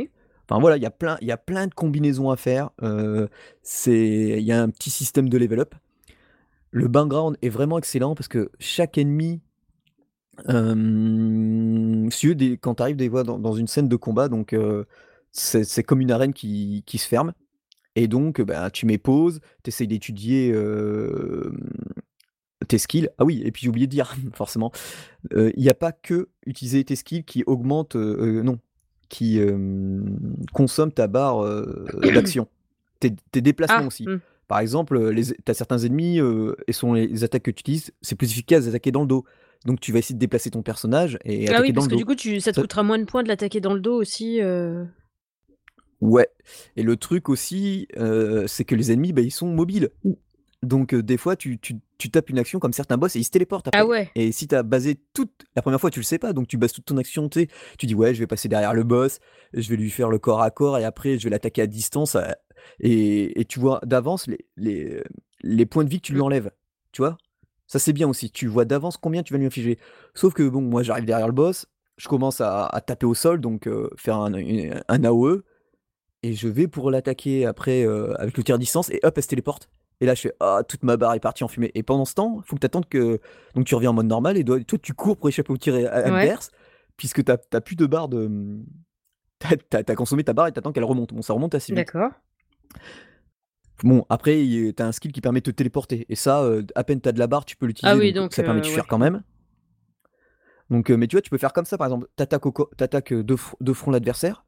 Enfin 0.48 0.60
voilà, 0.60 0.76
il 0.76 0.82
y 0.82 0.86
a 0.86 0.90
plein 0.90 1.16
il 1.22 1.26
y 1.26 1.32
a 1.32 1.38
plein 1.38 1.66
de 1.66 1.74
combinaisons 1.74 2.30
à 2.30 2.36
faire, 2.36 2.70
c'est 3.62 4.38
il 4.38 4.44
y 4.44 4.52
a 4.52 4.62
un 4.62 4.68
petit 4.68 4.90
système 4.90 5.28
de 5.28 5.38
level 5.38 5.60
up. 5.60 5.74
Le 6.70 6.88
background 6.88 7.38
est 7.40 7.48
vraiment 7.48 7.78
excellent 7.78 8.14
parce 8.14 8.28
que 8.28 8.50
chaque 8.58 8.98
ennemi, 8.98 9.40
si 12.10 12.36
des 12.36 12.58
quand 12.58 12.74
tu 12.74 12.82
arrives 12.82 12.96
des 12.96 13.08
dans 13.08 13.38
dans 13.38 13.52
une 13.54 13.68
scène 13.68 13.88
de 13.88 13.96
combat 13.96 14.28
donc 14.28 14.52
heu, 14.52 14.86
c'est 15.32 15.82
comme 15.82 16.02
une 16.02 16.10
arène 16.10 16.34
qui 16.34 16.82
qui 16.84 16.98
se 16.98 17.08
ferme 17.08 17.32
et 17.96 18.08
donc 18.08 18.40
bah, 18.42 18.70
tu 18.70 18.86
mets 18.86 18.98
pause, 18.98 19.40
tu 19.62 19.68
essayes 19.68 19.86
d'étudier, 19.86 20.52
tes 22.64 22.78
skills. 22.78 23.08
Ah 23.18 23.24
oui 23.24 23.42
et 23.44 23.50
puis 23.52 23.62
j'ai 23.62 23.68
oublié 23.68 23.86
de 23.86 23.92
dire 23.92 24.14
forcément, 24.34 24.72
heu, 25.32 25.52
il 25.56 25.62
y 25.62 25.70
a 25.70 25.74
pas 25.74 25.92
que 25.92 26.28
utiliser 26.46 26.84
tes 26.84 26.96
skills 26.96 27.24
qui 27.24 27.44
augmentent, 27.46 27.96
heu, 27.96 28.42
non, 28.42 28.58
qui, 29.08 29.38
hem, 29.38 30.18
consomment 30.52 30.92
ta 30.92 31.06
barre, 31.06 31.44
d'action. 32.14 32.48
Tes 33.00 33.14
tes 33.32 33.40
déplacements 33.40 33.78
Ah! 33.82 33.86
aussi. 33.86 34.06
Mmh. 34.06 34.20
Par 34.46 34.58
exemple, 34.58 35.14
tu 35.14 35.50
as 35.50 35.54
certains 35.54 35.78
ennemis, 35.78 36.18
et 36.68 36.72
selon 36.72 36.92
les 36.92 37.24
attaques 37.24 37.44
que 37.44 37.50
tu 37.50 37.60
utilises, 37.60 37.92
c'est 38.02 38.14
plus 38.14 38.30
efficace 38.30 38.66
d'attaquer 38.66 38.92
dans 38.92 39.00
le 39.00 39.06
dos. 39.06 39.24
Donc 39.64 39.80
tu 39.80 39.90
vas 39.90 39.98
essayer 40.00 40.14
de 40.14 40.18
déplacer 40.20 40.50
ton 40.50 40.62
personnage 40.62 41.18
et 41.24 41.48
Ah 41.48 41.52
oui, 41.62 41.70
attaquer 41.70 41.72
dans 41.72 41.80
parce 41.80 41.86
le 41.86 41.90
que 41.92 41.96
du 41.96 42.04
coup, 42.04 42.14
tu 42.14 42.40
ça 42.40 42.52
te 42.52 42.60
coûtera 42.60 42.82
moins 42.82 42.98
de 42.98 43.04
points 43.04 43.22
de 43.22 43.28
l'attaquer 43.28 43.60
dans 43.60 43.72
le 43.72 43.80
dos 43.80 43.94
aussi, 43.94 44.40
ouais 46.02 46.28
et 46.76 46.82
le 46.82 46.96
truc 46.96 47.28
aussi, 47.30 47.88
c'est 48.46 48.64
que 48.64 48.74
les 48.74 48.92
ennemis, 48.92 49.12
bah, 49.12 49.22
ils 49.22 49.30
sont 49.30 49.48
mobiles. 49.48 49.90
Donc 50.62 50.94
des 50.94 51.16
fois 51.16 51.36
tu 51.36 51.58
tu 51.58 51.76
tu 51.98 52.10
tapes 52.10 52.30
une 52.30 52.38
action 52.38 52.58
comme 52.58 52.72
certains 52.72 52.96
boss 52.96 53.16
et 53.16 53.20
ils 53.20 53.24
se 53.24 53.30
téléportent 53.30 53.68
Ah 53.72 53.80
après 53.80 53.88
ouais. 53.88 54.10
et 54.14 54.32
si 54.32 54.46
tu 54.48 54.54
as 54.54 54.62
basé 54.62 54.96
toute 55.14 55.30
la 55.56 55.62
première 55.62 55.80
fois 55.80 55.90
tu 55.90 56.00
le 56.00 56.04
sais 56.04 56.18
pas 56.18 56.32
donc 56.32 56.48
tu 56.48 56.56
bases 56.58 56.72
toute 56.72 56.84
ton 56.86 56.96
action, 56.96 57.28
tu 57.28 57.48
tu 57.78 57.86
dis: 57.86 57.94
«Ouais, 57.94 58.14
je 58.14 58.20
vais 58.20 58.26
passer 58.26 58.48
derrière 58.48 58.74
le 58.74 58.82
boss, 58.84 59.20
je 59.52 59.68
vais 59.70 59.76
lui 59.76 59.90
faire 59.90 60.08
le 60.10 60.18
corps 60.18 60.42
à 60.42 60.50
corps 60.50 60.78
et 60.78 60.84
après 60.84 61.18
je 61.18 61.24
vais 61.24 61.30
l'attaquer 61.30 61.62
à 61.62 61.66
distance», 61.66 62.16
heu 62.16 62.22
et 62.80 63.40
et 63.40 63.44
tu 63.44 63.60
vois 63.60 63.80
d'avance 63.84 64.26
les 64.26 64.38
les, 64.56 65.02
les 65.42 65.66
points 65.66 65.84
de 65.84 65.90
vie 65.90 66.00
que 66.00 66.06
tu 66.06 66.12
lui 66.12 66.20
Mmh. 66.20 66.22
enlèves, 66.22 66.50
tu 66.92 67.02
vois? 67.02 67.16
Ça 67.66 67.78
c'est 67.78 67.92
bien 67.92 68.08
aussi, 68.08 68.30
tu 68.30 68.46
vois 68.46 68.64
d'avance 68.64 68.96
combien 68.96 69.22
tu 69.22 69.32
vas 69.32 69.38
lui 69.38 69.46
infliger. 69.46 69.78
Sauf 70.14 70.34
que 70.34 70.42
bon, 70.48 70.60
moi 70.62 70.82
j'arrive 70.82 71.04
derrière 71.06 71.26
le 71.28 71.32
boss, 71.32 71.66
je 71.96 72.08
commence 72.08 72.40
à 72.40 72.66
à 72.66 72.80
taper 72.80 73.06
au 73.06 73.14
sol 73.14 73.40
donc 73.40 73.66
heu, 73.66 73.90
faire 73.96 74.16
un 74.18 74.32
AOE 75.04 75.42
et 76.22 76.34
je 76.34 76.48
vais 76.48 76.68
pour 76.68 76.90
l'attaquer 76.90 77.46
après, 77.46 77.84
heu, 77.84 78.18
avec 78.20 78.36
le 78.36 78.42
tir 78.44 78.54
à 78.56 78.58
distance 78.58 78.90
et 78.90 79.00
hop, 79.02 79.14
elle 79.16 79.22
se 79.22 79.28
téléporte. 79.28 79.68
Et 80.00 80.06
là, 80.06 80.14
je 80.14 80.22
fais: 80.22 80.32
«Ah, 80.40 80.62
toute 80.66 80.82
ma 80.82 80.96
barre 80.96 81.14
est 81.14 81.20
partie 81.20 81.44
en 81.44 81.48
fumée» 81.48 81.70
et 81.74 81.82
pendant 81.82 82.04
ce 82.04 82.14
temps, 82.14 82.40
il 82.44 82.46
faut 82.46 82.56
que 82.56 82.60
tu 82.60 82.66
attendes 82.66 82.88
que 82.88 83.20
donc 83.54 83.64
tu 83.66 83.74
reviens 83.74 83.90
en 83.90 83.94
mode 83.94 84.06
normal 84.06 84.36
et 84.36 84.44
toi, 84.44 84.58
tu 84.82 84.92
cours 84.94 85.16
pour 85.16 85.28
échapper 85.28 85.52
au 85.52 85.56
tir 85.56 85.74
Ouais. 85.74 85.80
adverse 85.84 86.50
puisque 86.96 87.24
tu 87.24 87.32
as 87.32 87.60
plus 87.60 87.76
de 87.76 87.86
barre 87.86 88.08
de, 88.08 88.30
tu 89.40 89.76
as 89.76 89.94
consommé 89.94 90.24
ta 90.24 90.32
barre 90.32 90.48
et 90.48 90.52
tu 90.52 90.58
attends 90.58 90.72
qu'elle 90.72 90.84
remonte. 90.84 91.14
Bon, 91.14 91.22
ça 91.22 91.32
remonte 91.32 91.54
assez 91.54 91.72
vite. 91.74 91.86
D'accord. 91.86 92.10
Bon, 93.82 94.04
après, 94.08 94.34
tu 94.34 94.74
as 94.78 94.86
un 94.86 94.92
skill 94.92 95.12
qui 95.12 95.20
permet 95.20 95.40
de 95.40 95.50
te 95.50 95.50
téléporter 95.50 96.06
et 96.08 96.14
ça, 96.16 96.44
heu, 96.44 96.64
à 96.74 96.84
peine 96.84 97.00
tu 97.00 97.08
as 97.08 97.12
de 97.12 97.18
la 97.18 97.26
barre, 97.26 97.44
tu 97.44 97.56
peux 97.56 97.66
Ah 97.66 97.68
l'utiliser 97.68 97.98
oui, 97.98 98.12
donc 98.12 98.24
donc 98.24 98.34
ça 98.34 98.42
permet 98.42 98.60
de 98.60 98.66
heu, 98.66 98.70
fuir 98.70 98.84
ouais. 98.84 98.88
quand 98.88 98.98
même. 98.98 99.22
Donc 100.70 100.90
heu, 100.90 100.96
mais 100.96 101.06
tu 101.06 101.16
vois, 101.16 101.22
tu 101.22 101.30
peux 101.30 101.38
faire 101.38 101.52
comme 101.52 101.64
ça, 101.66 101.76
par 101.76 101.86
exemple, 101.86 102.06
tu 102.16 102.22
attaques 102.22 102.44
attaques, 102.80 103.12
heu, 103.12 103.22
de 103.22 103.36
fr 103.36 103.54
de 103.60 103.72
front 103.72 103.90
l'adversaire 103.90 104.44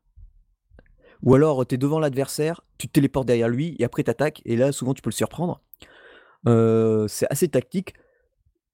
ou 1.23 1.35
alors, 1.35 1.67
tu 1.67 1.75
es 1.75 1.79
devant 1.79 1.99
l'adversaire, 1.99 2.63
tu 2.79 2.89
te 2.89 2.93
téléportes 2.93 3.27
derrière 3.27 3.49
lui 3.49 3.77
et 3.79 3.85
après 3.85 4.05
tu 4.05 4.11
attaques 4.11 4.43
et 4.45 4.57
là, 4.57 4.73
souvent, 4.73 4.95
tu 4.95 5.03
peux 5.03 5.11
le 5.11 5.15
surprendre. 5.15 5.61
Heu, 6.47 7.07
c'est 7.09 7.27
assez 7.31 7.49
tactique. 7.49 7.95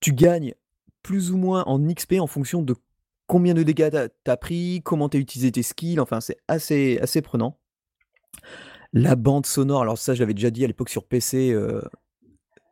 Tu 0.01 0.13
gagnes 0.13 0.55
plus 1.03 1.33
ou 1.33 1.37
moins 1.37 1.65
en 1.65 1.81
XP 1.87 2.15
en 2.21 2.27
fonction 2.27 2.63
de 2.63 2.75
combien 3.27 3.55
de 3.55 3.63
dégâts 3.63 4.09
tu 4.25 4.31
as 4.31 4.37
pris, 4.37 4.83
comment 4.85 5.09
tu 5.09 5.17
as 5.17 5.21
utilisé 5.21 5.53
tes 5.53 5.63
skills, 5.63 6.01
enfin, 6.01 6.21
c'est 6.21 6.39
assez 6.49 6.99
assez 7.01 7.23
prenant. 7.23 7.59
La 8.93 9.17
bande 9.17 9.47
sonore, 9.47 9.83
alors 9.83 9.97
ça, 9.97 10.15
j'avais 10.15 10.35
déjà 10.35 10.51
dit 10.51 10.65
à 10.65 10.67
l'époque 10.67 10.91
sur 10.91 11.05
PC, 11.05 11.53
heu, 11.53 11.83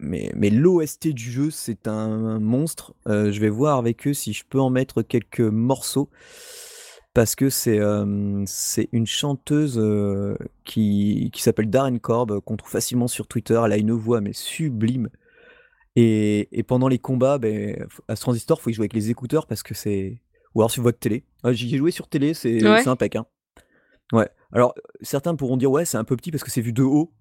mais 0.01 0.51
l'OST 0.51 1.09
du 1.09 1.31
jeu, 1.31 1.51
c'est 1.51 1.89
un 1.89 2.39
monstre. 2.39 2.95
Heu, 3.09 3.31
je 3.31 3.41
vais 3.41 3.49
voir 3.49 3.79
avec 3.79 4.07
eux 4.07 4.15
si 4.15 4.33
je 4.33 4.45
peux 4.45 4.61
en 4.61 4.71
mettre 4.71 5.03
quelques 5.03 5.41
morceaux 5.41 6.11
parce 7.15 7.35
que 7.35 7.51
c'est, 7.51 7.81
c'est 8.47 8.89
une 8.93 9.07
chanteuse, 9.07 9.79
heu, 9.79 10.37
qui 10.65 11.31
qui 11.33 11.43
s'appelle 11.43 11.69
Darren 11.71 11.99
Korb, 11.99 12.41
qu'on 12.41 12.57
trouve 12.57 12.71
facilement 12.71 13.09
sur 13.09 13.27
Twitter. 13.27 13.61
Elle 13.65 13.73
a 13.73 13.77
une 13.79 13.93
voix 13.93 14.21
mais 14.21 14.33
sublime 14.33 15.09
et 15.97 16.49
et 16.59 16.63
pendant 16.63 16.89
les 16.89 16.99
combats, 16.99 17.39
beh, 17.39 17.79
f 17.89 18.01
à 18.09 18.17
ce 18.17 18.23
transistor, 18.23 18.61
faut 18.61 18.71
y 18.71 18.75
jouer 18.75 18.85
avec 18.85 18.95
les 18.95 19.11
écouteurs 19.11 19.47
parce 19.47 19.63
que 19.63 19.75
c'est 19.75 20.21
ou 20.55 20.61
alors 20.63 20.71
sur 20.71 20.83
votre 20.83 20.99
télé. 20.99 21.25
Ouais, 21.45 21.55
j'y 21.55 21.75
ai 21.75 21.79
joué 21.79 21.91
sur 21.91 22.09
télé, 22.09 22.35
c'est 22.35 22.63
Ouais. 22.67 22.87
impec, 22.89 23.17
hein. 23.17 23.27
Ouais. 24.13 24.29
Alors, 24.53 24.75
certains 25.03 25.37
pourront 25.37 25.57
dire: 25.57 25.71
«Ouais, 25.71 25.85
c'est 25.85 25.97
un 25.99 26.05
peu 26.05 26.17
petit 26.17 26.31
parce 26.33 26.43
que 26.45 26.51
c'est 26.51 26.61
vu 26.63 26.73
de 26.73 26.83
haut», 26.83 27.13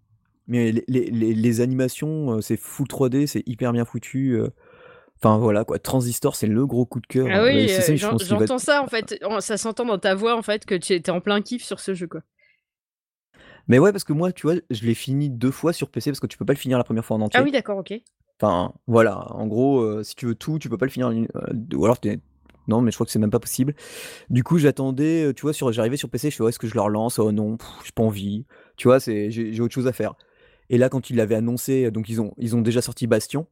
mais 0.47 0.71
les 0.71 0.83
les 0.87 1.11
les 1.11 1.33
les 1.35 1.61
animations, 1.61 2.41
c'est 2.41 2.57
full 2.57 2.87
3D, 2.87 3.27
c'est 3.27 3.43
hyper 3.47 3.71
bien 3.73 3.85
foutu, 3.85 4.39
Enfin 5.21 5.37
voilà 5.37 5.65
quoi, 5.65 5.79
Transistor, 5.79 6.35
c'est 6.35 6.47
le 6.47 6.65
gros 6.65 6.85
coup 6.85 7.01
de 7.01 7.07
cœur. 7.07 7.27
Ah 7.29 7.41
euh, 7.41 7.45
oui, 7.45 7.69
euh, 7.69 7.95
je 7.95 7.95
j'entends 7.95 8.57
ça 8.57 8.81
en 8.81 8.87
fait, 8.87 9.19
ça 9.41 9.57
s'entend 9.57 9.85
dans 9.85 9.97
ta 9.97 10.15
voix 10.15 10.37
en 10.37 10.41
fait 10.41 10.65
que 10.65 10.75
tu 10.75 10.93
étais 10.93 11.11
en 11.11 11.19
plein 11.19 11.41
kiff 11.41 11.63
sur 11.63 11.79
ce 11.79 11.93
jeu 11.93 12.07
quoi. 12.07 12.21
Mais 13.67 13.77
ouais, 13.79 13.91
parce 13.91 14.03
que 14.03 14.13
moi, 14.13 14.31
tu 14.31 14.43
vois, 14.47 14.55
je 14.69 14.85
l'ai 14.85 14.95
fini 14.95 15.29
deux 15.29 15.51
fois 15.51 15.73
sur 15.73 15.89
PC 15.89 16.09
parce 16.09 16.19
que 16.19 16.27
tu 16.27 16.37
peux 16.37 16.45
pas 16.45 16.53
le 16.53 16.57
finir 16.59 16.77
la 16.77 16.83
première 16.83 17.05
fois 17.05 17.17
en 17.17 17.21
entier. 17.21 17.39
Ah 17.39 17.43
oui, 17.43 17.51
d'accord, 17.51 17.77
ok. 17.77 17.93
Enfin, 18.41 18.73
voilà, 18.87 19.31
en 19.33 19.45
gros, 19.47 19.81
euh, 19.81 20.01
si 20.03 20.15
tu 20.15 20.25
veux 20.25 20.35
tout, 20.35 20.57
tu 20.57 20.69
peux 20.69 20.77
pas 20.77 20.85
le 20.85 20.91
finir. 20.91 21.07
en 21.07 21.11
une- 21.11 21.27
euh, 21.35 21.75
ou 21.75 21.83
alors, 21.85 21.99
t'es- 21.99 22.19
non, 22.67 22.81
mais 22.81 22.89
je 22.91 22.95
crois 22.95 23.05
que 23.05 23.11
c'est 23.11 23.19
même 23.19 23.29
pas 23.29 23.39
possible. 23.39 23.75
Du 24.29 24.43
coup, 24.43 24.59
j'attendais, 24.59 25.25
euh, 25.25 25.33
tu 25.33 25.43
vois, 25.43 25.53
sur, 25.53 25.71
j'arrivais 25.73 25.97
sur 25.97 26.09
PC, 26.09 26.31
je 26.31 26.37
fais, 26.37 26.43
ouais, 26.43 26.49
est-ce 26.49 26.59
que 26.59 26.67
je 26.67 26.75
le 26.75 26.81
relance? 26.81 27.19
Oh 27.19 27.31
non, 27.31 27.57
j'ai 27.85 27.91
pas 27.93 28.03
envie. 28.03 28.45
Tu 28.77 28.87
vois, 28.87 28.99
c'est, 28.99 29.31
j'ai 29.31 29.59
autre 29.61 29.73
chose 29.73 29.87
à 29.87 29.93
faire. 29.93 30.15
Et 30.69 30.77
là, 30.77 30.89
quand 30.89 31.09
il 31.09 31.17
l'avait 31.17 31.35
annoncé, 31.35 31.91
donc 31.91 32.09
ils 32.09 32.21
ont, 32.21 32.33
ils 32.37 32.55
ont 32.55 32.61
déjà 32.61 32.81
sorti 32.81 33.07
Bastion 33.07 33.47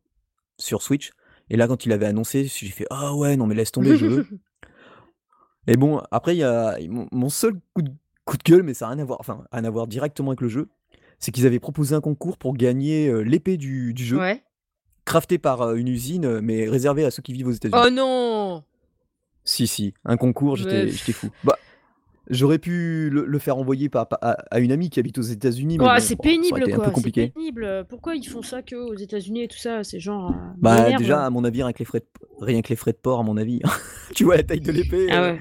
sur 0.58 0.82
Switch. 0.82 1.12
Et 1.50 1.58
là, 1.58 1.68
quand 1.68 1.86
il 1.86 1.92
avait 1.92 2.06
annoncé, 2.06 2.46
j'ai 2.46 2.68
fait, 2.68 2.86
ah 2.90 3.16
ouais, 3.16 3.38
non, 3.38 3.48
mais 3.48 3.56
laisse 3.56 3.72
tomber, 3.72 3.96
je 3.98 4.06
veux. 4.06 4.28
Et 5.68 5.76
bon, 5.76 6.02
après, 6.12 6.36
il 6.36 6.40
y 6.40 6.44
a 6.44 6.78
mon, 7.12 7.30
seul 7.30 7.56
coup 7.74 7.82
de, 7.82 7.92
coup 8.26 8.38
de 8.38 8.44
gueule, 8.44 8.64
mais 8.64 8.74
ça 8.74 8.86
n'a 8.86 8.94
rien 8.94 9.02
à 9.02 9.06
voir, 9.06 9.20
enfin, 9.20 9.44
rien 9.52 9.66
à 9.66 9.70
voir 9.70 9.88
directement 9.88 10.32
avec 10.32 10.42
le 10.42 10.48
jeu, 10.48 10.70
c'est 11.20 11.32
qu'ils 11.32 11.46
avaient 11.46 11.60
proposé 11.60 11.94
un 11.94 12.02
concours 12.02 12.38
pour 12.38 12.54
gagner 12.56 13.08
euh, 13.10 13.20
l'épée 13.22 13.58
du, 13.58 13.94
du 13.94 14.06
jeu, 14.06 14.18
ouais. 14.18 14.44
craftée 15.04 15.38
par 15.38 15.62
euh, 15.62 15.76
une 15.76 15.90
usine, 15.90 16.40
mais 16.40 16.70
réservée 16.70 17.04
à 17.04 17.12
ceux 17.12 17.22
qui 17.22 17.34
vivent 17.34 17.48
aux 17.48 17.52
États-Unis. 17.52 17.82
Oh 17.86 17.90
non 17.90 18.64
Si, 19.44 19.68
si, 19.68 19.94
un 20.06 20.16
concours, 20.16 20.56
j'étais 20.56 20.86
Mais- 20.86 20.92
j'étais 20.92 21.12
fou. 21.12 21.30
Bah, 21.44 21.58
j'aurais 22.30 22.60
pu 22.60 23.10
le, 23.10 23.26
le 23.26 23.40
faire 23.40 23.58
envoyer 23.58 23.90
par, 23.90 24.08
par- 24.08 24.20
à, 24.22 24.32
à 24.52 24.60
une 24.60 24.72
amie 24.72 24.90
qui 24.90 25.00
habite 25.00 25.18
aux 25.18 25.22
États-Unis, 25.24 25.78
mais 25.78 25.86
Ouais, 25.86 25.96
bon, 25.96 26.00
c'est 26.02 26.16
pénible 26.16 26.70
quoi, 26.76 26.94
c'est 26.96 27.12
pénible. 27.12 27.86
Pourquoi 27.90 28.16
ils 28.16 28.28
font 28.28 28.42
ça 28.42 28.62
que 28.62 28.76
aux 28.76 28.96
États-Unis 28.96 29.44
et 29.44 29.48
tout 29.48 29.58
ça? 29.58 29.84
C'est 29.84 30.00
genre. 30.00 30.32
euh, 30.32 30.34
Bah, 30.62 30.92
déjà, 30.98 31.26
à 31.26 31.30
mon 31.30 31.44
avis, 31.44 31.63
rien 31.63 31.74
que 31.74 31.80
les 31.80 31.86
frais 31.86 32.00
de, 32.00 32.46
rien 32.46 32.62
que 32.62 32.70
les 32.70 32.76
frais 32.76 32.92
de 32.92 32.98
port, 32.98 33.20
à 33.20 33.24
mon 33.24 33.38
avis. 33.38 33.62
tu 34.16 34.24
vois 34.24 34.38
la 34.38 34.44
taille 34.44 34.62
de 34.62 34.72
l'épée. 34.72 35.08
Ah 35.12 35.22
euh, 35.24 35.34
ouais. 35.34 35.40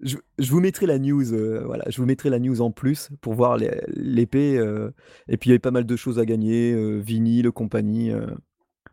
Je, 0.00 0.16
je 0.38 0.50
vous 0.52 0.60
mettrai 0.60 0.86
la 0.86 0.98
news, 0.98 1.32
euh, 1.34 1.62
voilà, 1.66 1.84
je 1.88 1.96
vous 2.00 2.06
mettrai 2.06 2.30
la 2.30 2.38
news 2.38 2.60
en 2.60 2.70
plus 2.70 3.10
pour 3.20 3.34
voir 3.34 3.58
l'épée. 3.88 4.56
euh, 4.56 4.90
et 5.28 5.36
puis 5.36 5.48
il 5.48 5.50
y 5.50 5.54
avait 5.54 5.58
pas 5.58 5.72
mal 5.72 5.86
de 5.86 5.96
choses 5.96 6.18
à 6.20 6.24
gagner, 6.24 6.74
vinyle, 7.00 7.50
compagnie. 7.50 8.12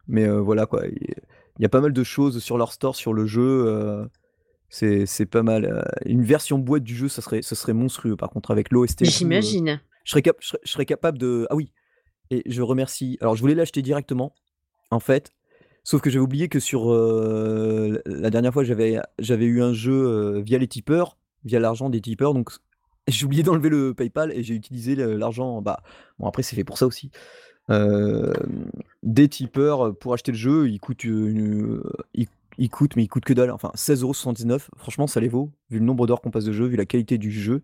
mais 0.07 0.27
voilà 0.27 0.65
quoi, 0.65 0.87
il 0.87 1.13
il 1.57 1.61
y 1.61 1.65
a 1.65 1.69
pas 1.69 1.79
mal 1.79 1.93
de 1.93 2.03
choses 2.03 2.43
sur 2.43 2.57
leur 2.57 2.73
store, 2.73 2.97
sur 2.97 3.13
le 3.13 3.25
jeu. 3.25 4.07
C'est 4.77 5.05
c'est 5.05 5.25
pas 5.25 5.41
mal. 5.41 5.63
euh, 5.65 5.81
une 6.05 6.23
version 6.23 6.57
boîte 6.59 6.83
du 6.83 6.95
jeu, 6.95 7.07
ça 7.07 7.21
serait, 7.21 7.41
ce 7.41 7.55
serait 7.55 7.73
monstrueux. 7.73 8.17
Par 8.17 8.29
contre, 8.29 8.51
avec 8.51 8.71
l'OST, 8.71 9.03
euh, 9.03 9.05
J'imagine. 9.05 9.79
je 10.03 10.11
serais, 10.11 10.21
cap- 10.21 10.37
je 10.41 10.47
serais- 10.47 10.59
je 10.65 10.71
serais 10.71 10.85
capable 10.85 11.17
de. 11.17 11.47
Ah 11.49 11.55
oui, 11.55 11.71
et 12.29 12.43
je 12.45 12.61
remercie. 12.61 13.17
Alors, 13.21 13.35
je 13.35 13.41
voulais 13.41 13.55
l'acheter 13.55 13.81
directement, 13.81 14.33
en 14.91 14.99
fait. 14.99 15.31
Sauf 15.85 16.01
que 16.01 16.09
j'avais 16.09 16.23
oublié 16.23 16.49
que 16.49 16.59
sur 16.59 16.91
euh, 16.91 18.01
la 18.05 18.29
dernière 18.29 18.51
fois, 18.51 18.63
j'avais 18.65 18.99
j'avais 19.19 19.45
eu 19.45 19.61
un 19.61 19.71
jeu 19.71 19.93
euh, 19.93 20.41
via 20.41 20.57
les 20.57 20.67
tipeurs, 20.67 21.15
via 21.45 21.59
l'argent 21.59 21.89
des 21.89 22.01
tipeurs. 22.01 22.33
Donc, 22.33 22.49
j'ai 23.07 23.25
oublié 23.25 23.43
d'enlever 23.43 23.69
le 23.69 23.93
PayPal 23.93 24.31
et 24.33 24.43
j'ai 24.43 24.55
utilisé 24.55 24.95
l'argent. 24.95 25.61
Bah, 25.61 25.77
bon, 26.19 26.27
après, 26.27 26.43
c'est 26.43 26.55
fait 26.55 26.63
pour 26.65 26.77
ça 26.77 26.85
aussi. 26.87 27.11
Euh, 27.69 28.33
des 29.03 29.27
tipeurs 29.29 29.95
pour 29.97 30.13
acheter 30.13 30.31
le 30.31 30.37
jeu, 30.37 30.67
il 30.69 30.79
coûte, 30.79 31.03
une, 31.03 31.81
il, 32.13 32.27
il 32.57 32.69
coûte, 32.69 32.95
mais 32.95 33.03
il 33.03 33.07
coûte 33.07 33.25
que 33.25 33.33
dalle. 33.33 33.51
Enfin, 33.51 33.71
16,79€. 33.75 34.67
Franchement, 34.77 35.07
ça 35.07 35.19
les 35.19 35.27
vaut, 35.27 35.51
vu 35.69 35.79
le 35.79 35.85
nombre 35.85 36.07
d'heures 36.07 36.21
qu'on 36.21 36.31
passe 36.31 36.45
de 36.45 36.51
jeu, 36.53 36.65
vu 36.65 36.75
la 36.75 36.85
qualité 36.85 37.17
du 37.17 37.31
jeu. 37.31 37.63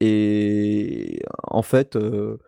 Et 0.00 1.22
en 1.44 1.62
fait, 1.62 1.96
euh, 1.96 2.38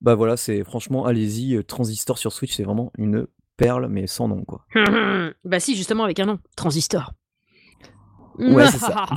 bah 0.00 0.14
voilà, 0.14 0.36
c'est 0.36 0.62
franchement, 0.64 1.04
allez-y, 1.04 1.56
euh, 1.56 1.62
Transistor 1.62 2.18
sur 2.18 2.32
Switch, 2.32 2.54
c'est 2.54 2.62
vraiment 2.62 2.92
une 2.96 3.26
perle, 3.56 3.88
mais 3.88 4.06
sans 4.06 4.28
nom, 4.28 4.44
quoi. 4.44 4.64
bah 5.44 5.58
si, 5.60 5.74
justement 5.74 6.04
avec 6.04 6.20
un 6.20 6.26
nom, 6.26 6.38
Transistor. 6.56 7.12
Ouais, 8.38 8.66
c'est 8.70 8.78
ça. 8.78 9.06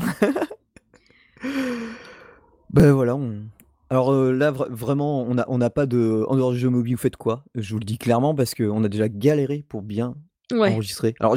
Ben 2.72 2.92
voilà, 2.92 3.16
on... 3.16 3.46
Alors 3.90 4.12
euh, 4.12 4.32
là, 4.32 4.52
vra- 4.52 4.70
vraiment, 4.70 5.24
on 5.24 5.34
n'a 5.36 5.46
on 5.48 5.58
n'a 5.58 5.72
pas 5.72 5.88
de... 5.88 6.24
En 6.28 6.36
dehors 6.36 6.52
du 6.52 6.60
jeu 6.60 6.70
mobile, 6.70 6.94
vous 6.96 7.02
faites 7.02 7.18
quoi? 7.18 7.44
Je 7.56 7.74
vous 7.74 7.80
le 7.80 7.86
dis 7.86 7.98
clairement, 7.98 8.36
parce 8.36 8.54
qu'on 8.54 8.84
a 8.84 8.90
déjà 8.90 9.10
galéré 9.10 9.66
pour 9.68 9.82
bien 9.82 10.16
ouais. 10.52 10.74
enregistrer. 10.74 11.16
Alors. 11.20 11.36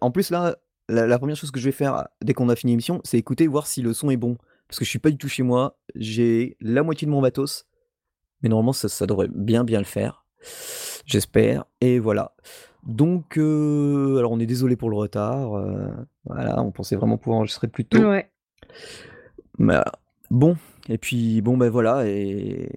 En 0.00 0.10
plus, 0.10 0.30
là, 0.30 0.56
la, 0.88 1.06
la 1.06 1.18
première 1.18 1.36
chose 1.36 1.50
que 1.50 1.60
je 1.60 1.66
vais 1.66 1.72
faire 1.72 2.08
dès 2.22 2.34
qu'on 2.34 2.48
a 2.48 2.56
fini 2.56 2.72
l'émission, 2.72 3.00
c'est 3.04 3.18
écouter, 3.18 3.46
voir 3.46 3.66
si 3.66 3.82
le 3.82 3.92
son 3.92 4.10
est 4.10 4.16
bon. 4.16 4.36
Parce 4.68 4.78
que 4.78 4.84
je 4.84 4.90
suis 4.90 4.98
pas 4.98 5.10
du 5.10 5.16
tout 5.16 5.28
chez 5.28 5.42
moi, 5.42 5.78
j'ai 5.94 6.56
la 6.60 6.82
moitié 6.82 7.06
de 7.06 7.10
mon 7.10 7.20
matos. 7.20 7.66
Mais 8.42 8.48
normalement, 8.48 8.72
ça, 8.72 8.88
ça 8.88 9.06
devrait 9.06 9.28
bien, 9.32 9.64
bien 9.64 9.78
le 9.78 9.84
faire. 9.84 10.24
J'espère. 11.06 11.64
Et 11.80 11.98
voilà. 11.98 12.34
Donc, 12.86 13.36
euh, 13.38 14.16
alors 14.18 14.32
on 14.32 14.38
est 14.40 14.46
désolé 14.46 14.76
pour 14.76 14.90
le 14.90 14.96
retard. 14.96 15.54
euh, 15.56 15.88
voilà, 16.24 16.62
on 16.62 16.70
pensait 16.70 16.96
vraiment 16.96 17.18
pouvoir 17.18 17.38
enregistrer 17.38 17.68
plus 17.68 17.84
tôt. 17.84 17.98
Ouais. 17.98 18.30
Mais 19.58 19.74
voilà. 19.74 19.92
Bon, 20.30 20.56
et 20.90 20.98
puis 20.98 21.40
bon 21.40 21.56
ben 21.56 21.70
voilà, 21.70 22.06
et 22.06 22.68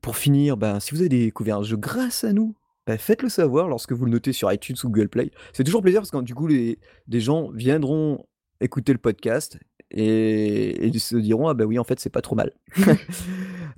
pour 0.00 0.16
finir, 0.16 0.56
ben, 0.56 0.80
si 0.80 0.90
vous 0.92 1.00
avez 1.00 1.08
découvert 1.08 1.58
un 1.58 1.62
jeu 1.62 1.76
grâce 1.76 2.24
à 2.24 2.32
nous, 2.32 2.56
ben, 2.86 2.98
faites-le 2.98 3.28
savoir 3.28 3.68
lorsque 3.68 3.92
vous 3.92 4.04
le 4.04 4.10
notez 4.10 4.32
sur 4.32 4.52
iTunes 4.52 4.76
ou 4.82 4.88
Google 4.88 5.08
Play. 5.08 5.30
C'est 5.52 5.64
toujours 5.64 5.82
plaisir 5.82 6.00
parce 6.00 6.10
que 6.10 6.20
du 6.22 6.34
coup, 6.34 6.46
les, 6.46 6.78
des 7.06 7.20
gens 7.20 7.50
viendront 7.50 8.26
écouter 8.60 8.92
le 8.92 8.98
podcast 8.98 9.58
et, 9.90 10.86
ils 10.86 11.00
se 11.00 11.16
diront 11.16 11.48
ah 11.48 11.54
ben 11.54 11.64
oui 11.64 11.78
en 11.78 11.84
fait 11.84 12.00
c'est 12.00 12.10
pas 12.10 12.22
trop 12.22 12.36
mal. 12.36 12.52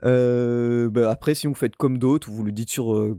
Euh, 0.05 0.91
ben, 0.91 1.05
après 1.05 1.35
si 1.35 1.47
vous 1.47 1.55
faites 1.55 1.77
comme 1.77 1.97
d'autres, 1.97 2.29
vous 2.29 2.45
le 2.45 2.53
dites 2.53 2.69
sur 2.69 2.95
euh, 2.95 3.19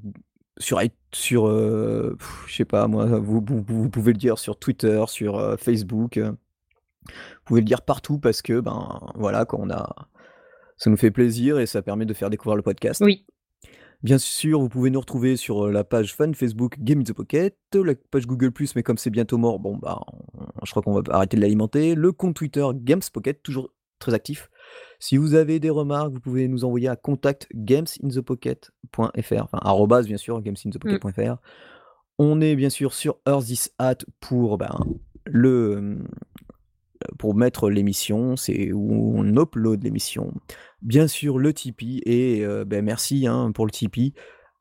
sur 0.60 0.80
sur 1.12 1.48
euh, 1.48 2.16
je 2.46 2.54
sais 2.54 2.66
pas 2.66 2.88
moi, 2.88 3.06
vous, 3.06 3.44
vous, 3.44 3.64
vous 3.68 3.90
pouvez 3.90 4.12
le 4.12 4.20
dire 4.20 4.38
sur 4.38 4.60
Twitter, 4.60 5.04
sur 5.08 5.56
Facebook. 5.58 6.20
vous 6.20 6.36
pouvez 7.46 7.62
le 7.62 7.66
dire 7.66 7.82
partout 7.82 8.20
parce 8.20 8.44
que 8.44 8.60
ben 8.60 9.00
voilà 9.16 9.46
quoi, 9.46 9.60
on 9.64 9.72
a 9.72 9.96
ça 10.78 10.92
nous 10.92 10.98
fait 10.98 11.10
plaisir 11.10 11.58
et 11.58 11.66
ça 11.66 11.82
permet 11.82 12.06
de 12.06 12.14
faire 12.14 12.30
découvrir 12.30 12.56
le 12.56 12.62
podcast. 12.62 13.02
Oui. 13.04 13.26
Bien 14.06 14.20
sûr, 14.20 14.60
vous 14.60 14.70
pouvez 14.70 14.92
nous 14.92 15.00
retrouver 15.00 15.36
sur 15.36 15.68
la 15.72 15.84
page 15.84 16.14
fan 16.14 16.36
Facebook 16.36 16.76
Game 16.80 17.00
in 17.00 17.04
the 17.04 17.12
Pocket, 17.12 17.58
la 17.74 17.96
page 18.12 18.28
Google 18.28 18.52
mais 18.76 18.84
comme 18.84 19.00
c'est 19.00 19.10
bientôt 19.10 19.40
mort, 19.40 19.58
bon 19.58 19.78
bah 19.78 20.00
on- 20.14 20.46
je 20.64 20.70
crois 20.70 20.84
qu'on 20.84 20.94
va 20.94 21.02
arrêter 21.10 21.38
de 21.38 21.42
l'alimenter, 21.42 21.96
le 21.96 22.12
compte 22.12 22.36
Twitter 22.36 22.64
Games 22.76 23.02
Pocket 23.12 23.42
toujours 23.42 23.72
très 23.98 24.14
actif. 24.14 24.52
Si 25.00 25.18
vous 25.18 25.34
avez 25.34 25.60
des 25.60 25.72
remarques, 25.72 26.14
vous 26.14 26.20
pouvez 26.20 26.48
nous 26.48 26.66
envoyer 26.66 26.88
à 26.88 26.96
contact 26.96 27.48
gamesinthepocket.fr, 27.56 29.44
enfin 29.44 29.58
arrobase 29.64 30.06
bien 30.06 30.18
sûr 30.18 30.40
gamesinthepocket.fr. 30.40 31.38
On 32.20 32.42
est 32.42 32.56
bien 32.56 32.70
sûr 32.70 32.94
sur 32.94 33.18
Earth 33.28 33.46
This 33.46 33.74
Hat 33.80 33.98
pour 34.20 34.60
ben, 34.60 34.78
le 35.26 35.98
pour 37.18 37.36
mettre 37.36 37.70
l'émission, 37.70 38.36
c'est 38.36 38.72
où 38.72 39.14
on 39.16 39.26
upload 39.36 39.84
l'émission. 39.84 40.34
Bien 40.82 41.08
sûr, 41.08 41.38
le 41.38 41.54
Tipeee, 41.54 42.02
et 42.06 42.46
euh, 42.46 42.66
ben, 42.66 42.84
merci 42.84 43.28
hein, 43.28 43.52
pour 43.54 43.66
le 43.66 43.72
Tipeee. 43.72 44.14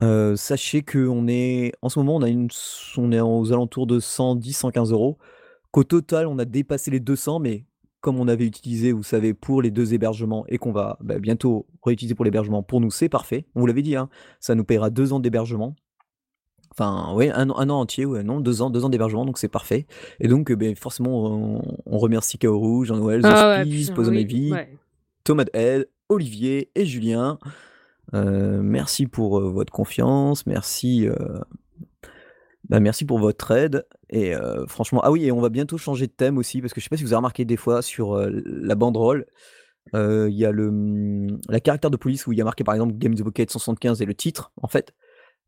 Euh, 0.03 0.37
sachez 0.37 0.83
qu'on 0.83 1.29
est, 1.29 1.73
en 1.83 1.89
ce 1.89 1.99
moment, 1.99 2.17
on, 2.17 2.23
a 2.23 2.29
une, 2.29 2.49
on 2.97 3.13
est 3.13 3.21
aux 3.21 3.53
alentours 3.53 3.87
de 3.87 4.01
110, 4.01 4.53
115 4.53 4.93
euros. 4.93 5.19
Qu'au 5.71 5.85
total, 5.85 6.27
on 6.27 6.39
a 6.39 6.45
dépassé 6.45 6.91
les 6.91 7.01
200, 7.01 7.41
mais 7.41 7.65
comme 8.01 8.21
on 8.21 8.29
avait 8.29 8.45
utilisé, 8.45 8.93
vous 8.93 9.03
savez, 9.03 9.33
pour 9.33 9.63
les 9.63 9.71
deux 9.71 9.95
hébergements 9.95 10.45
et 10.49 10.59
qu'on 10.59 10.73
va 10.73 10.99
ben, 11.01 11.19
bientôt 11.19 11.67
réutiliser 11.83 12.15
pour 12.15 12.27
l'hébergement, 12.27 12.63
pour 12.63 12.81
nous, 12.81 12.91
c'est 12.91 13.09
parfait. 13.09 13.47
On 13.55 13.61
vous 13.61 13.67
l'avait 13.67 13.83
dit, 13.83 13.97
hein, 13.97 14.11
ça 14.41 14.55
nous 14.55 14.65
paiera 14.65 14.91
deux 14.91 15.15
ans 15.15 15.21
d'hébergement. 15.21 15.75
Enfin, 16.77 17.13
oui, 17.15 17.31
un, 17.33 17.51
an- 17.51 17.59
un 17.59 17.71
an 17.71 17.81
entier, 17.81 18.05
ouais, 18.05 18.23
non, 18.25 18.41
deux 18.41 18.61
ans, 18.61 18.69
deux 18.71 18.85
ans 18.85 18.89
d'hébergement, 18.89 19.25
donc 19.25 19.39
c'est 19.39 19.49
parfait. 19.49 19.87
Et 20.19 20.27
donc, 20.29 20.51
euh, 20.51 20.57
ben, 20.57 20.75
forcément, 20.75 21.25
on, 21.27 21.63
on 21.87 21.99
remercie 21.99 22.37
Chaos 22.37 22.59
Rouge, 22.59 22.89
Jean-Noël, 22.89 23.23
The 23.23 23.27
Ah 23.27 23.49
ouais, 23.61 23.63
Ivy, 23.63 23.85
ouais. 24.53 24.77
Thomas 25.23 25.45
Head, 25.55 25.89
Olivier 26.09 26.71
et 26.75 26.85
Julien. 26.85 27.39
Euh, 28.13 28.61
merci 28.63 29.07
pour 29.07 29.39
euh, 29.39 29.51
votre 29.51 29.73
confiance, 29.73 30.47
merci, 30.47 31.07
bah, 32.69 32.81
merci 32.81 33.05
pour 33.05 33.19
votre 33.19 33.51
aide. 33.53 33.87
Et 34.11 34.33
franchement, 34.69 35.01
ah 35.05 35.11
oui, 35.11 35.25
et 35.27 35.33
on 35.33 35.41
va 35.41 35.49
bientôt 35.49 35.79
changer 35.79 36.07
de 36.07 36.13
thème 36.13 36.39
aussi, 36.39 36.61
parce 36.61 36.73
que 36.73 36.81
je 36.81 36.85
sais 36.85 36.89
pas 36.91 36.97
si 36.97 37.03
vous 37.05 37.11
avez 37.13 37.17
remarqué 37.19 37.45
des 37.45 37.57
fois 37.57 37.83
sur 37.83 38.17
la 38.45 38.75
banderole, 38.75 39.27
il 39.93 40.29
y 40.31 40.45
a 40.45 40.51
le, 40.51 41.27
la 41.49 41.61
caractère 41.61 41.91
de 41.91 41.97
police 41.97 42.27
où 42.27 42.33
il 42.33 42.39
y 42.39 42.41
a 42.41 42.45
marqué 42.45 42.65
par 42.65 42.75
exemple 42.75 42.95
Game 42.97 43.13
of 43.15 43.23
Pocket 43.23 43.51
175 43.51 44.03
et 44.03 44.07
le 44.07 44.15
titre, 44.15 44.53
en 44.63 44.69
fait, 44.69 44.95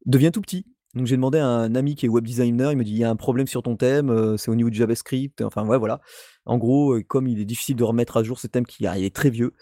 devient 0.05 0.31
tout 0.33 0.41
petit. 0.41 0.67
Donc 0.97 1.07
j'ai 1.07 1.15
demandé 1.17 1.39
à 1.39 1.47
un 1.47 1.75
ami 1.75 1.95
qui 1.95 2.07
est 2.07 2.09
web 2.09 2.25
designer, 2.25 2.73
il 2.73 2.79
me 2.79 2.83
dit 2.85 2.91
il 2.93 2.97
y 2.99 3.05
a 3.05 3.11
un 3.11 3.17
problème 3.17 3.47
sur 3.47 3.63
ton 3.63 3.77
thème, 3.77 4.11
euh, 4.11 4.37
c'est 4.37 4.51
au 4.51 4.55
niveau 4.55 4.71
du 4.71 4.79
JavaScript, 4.79 5.43
enfin 5.43 5.65
ouais 5.67 5.79
voilà. 5.79 6.01
En 6.47 6.57
gros, 6.59 6.95
euh, 6.95 7.03
comme 7.03 7.29
il 7.29 7.39
est 7.41 7.45
difficile 7.45 7.77
de 7.77 7.85
remettre 7.85 8.17
à 8.17 8.23
jour 8.23 8.39
ce 8.41 8.47
thème 8.47 8.65
qui 8.67 8.87
ah, 8.87 8.99
il 8.99 9.05
est 9.05 9.15
très 9.15 9.31
vieux, 9.31 9.53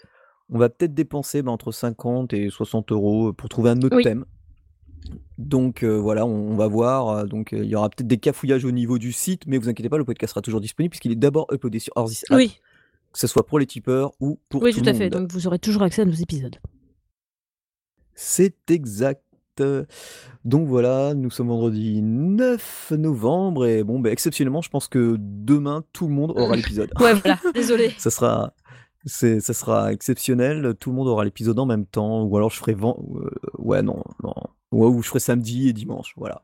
on 0.49 0.57
va 0.57 0.69
peut-être 0.69 0.93
dépenser 0.93 1.41
bah, 1.43 1.51
entre 1.51 1.71
50 1.71 2.33
et 2.33 2.49
60 2.49 2.91
euros 2.91 3.33
pour 3.33 3.49
trouver 3.49 3.69
un 3.71 3.81
autre 3.81 3.97
Oui. 3.97 4.03
thème. 4.03 4.25
Donc 5.37 5.83
euh, 5.83 5.97
voilà, 5.99 6.25
on, 6.25 6.51
on 6.51 6.55
va 6.55 6.67
voir. 6.67 7.09
euh, 7.09 7.25
Donc 7.25 7.51
euh, 7.53 7.63
il 7.63 7.69
y 7.69 7.75
aura 7.75 7.89
peut-être 7.89 8.07
des 8.07 8.17
cafouillages 8.17 8.63
au 8.63 8.71
niveau 8.71 8.97
du 8.97 9.11
site, 9.11 9.43
mais 9.45 9.57
vous 9.57 9.67
inquiétez 9.69 9.89
pas, 9.89 9.97
le 9.97 10.05
podcast 10.05 10.31
sera 10.31 10.41
toujours 10.41 10.61
disponible 10.61 10.91
puisqu'il 10.91 11.11
est 11.11 11.15
d'abord 11.17 11.47
uploadé 11.51 11.79
sur 11.79 11.91
Orzis 11.97 12.21
App, 12.29 12.37
Oui, 12.37 12.57
que 13.11 13.19
ce 13.19 13.27
soit 13.27 13.45
pour 13.45 13.59
les 13.59 13.65
tipeurs 13.65 14.13
ou 14.21 14.39
pour 14.47 14.63
oui, 14.63 14.71
tout 14.71 14.79
tout 14.79 14.85
le 14.85 14.91
à 14.91 14.93
fait. 14.93 15.09
monde. 15.09 15.23
Donc 15.23 15.31
vous 15.33 15.47
aurez 15.47 15.59
toujours 15.59 15.81
accès 15.83 16.01
à 16.03 16.05
nos 16.05 16.13
épisodes. 16.13 16.55
C'est 18.17 18.71
exact. 18.71 19.21
Donc 20.43 20.67
voilà, 20.67 21.13
nous 21.13 21.29
sommes 21.29 21.47
vendredi 21.47 22.01
9 22.01 22.93
novembre 22.97 23.65
et 23.65 23.83
bon, 23.83 23.99
bah, 23.99 24.11
exceptionnellement, 24.11 24.61
je 24.61 24.69
pense 24.69 24.87
que 24.87 25.15
demain, 25.19 25.83
tout 25.93 26.07
le 26.07 26.13
monde 26.13 26.31
aura 26.35 26.55
l'épisode. 26.55 26.91
Ouais, 26.99 27.13
voilà, 27.13 27.39
désolée. 27.53 27.89
Ça 27.97 28.09
sera 28.09 28.53
c'est 29.07 29.39
ça 29.39 29.53
sera 29.53 29.93
exceptionnel, 29.93 30.73
tout 30.79 30.89
le 30.89 30.95
monde 30.95 31.07
aura 31.07 31.23
l'épisode 31.23 31.59
en 31.59 31.67
même 31.67 31.85
temps 31.85 32.23
ou 32.23 32.37
alors 32.37 32.49
je 32.49 32.57
ferai 32.57 32.73
ven 32.73 32.95
heu, 33.15 33.29
ouais, 33.59 33.83
non, 33.83 34.03
non, 34.23 34.33
ouais, 34.71 34.87
ou 34.87 35.03
je 35.03 35.07
ferai 35.07 35.19
samedi 35.19 35.69
et 35.69 35.73
dimanche, 35.73 36.13
voilà. 36.17 36.41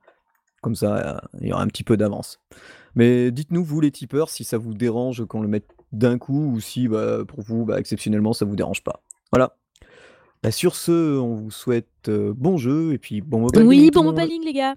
Comme 0.62 0.76
ça, 0.76 1.24
il 1.42 1.48
y 1.48 1.54
aura 1.54 1.64
un 1.64 1.68
petit 1.68 1.84
peu 1.84 1.98
d'avance. 1.98 2.40
Mais 2.94 3.32
dites-nous, 3.32 3.64
vous 3.64 3.82
les 3.82 3.90
tipeurs, 3.90 4.30
si 4.30 4.44
ça 4.44 4.60
vous 4.60 4.76
dérange 4.76 5.26
qu'on 5.26 5.42
le 5.42 5.48
mette 5.48 5.68
d'un 5.92 6.20
coup 6.20 6.52
ou 6.54 6.60
si, 6.60 6.88
bah, 6.88 7.26
pour 7.28 7.42
vous, 7.42 7.66
bah, 7.66 7.80
exceptionnellement, 7.80 8.34
ça 8.34 8.46
vous 8.46 8.56
dérange 8.56 8.84
pas. 8.84 9.02
Voilà. 9.32 9.58
Bah, 10.44 10.52
sur 10.52 10.76
ce, 10.76 11.20
on 11.20 11.36
vous 11.36 11.52
souhaite, 11.52 11.88
heu, 12.08 12.34
bon 12.36 12.58
jeu 12.58 12.94
et 12.94 12.98
puis 12.98 13.22
bon 13.22 13.42
mobiling 13.42 13.68
Oui, 13.68 13.92
bon 13.92 14.04
mobiling 14.04 14.44
les 14.44 14.54
gars! 14.54 14.76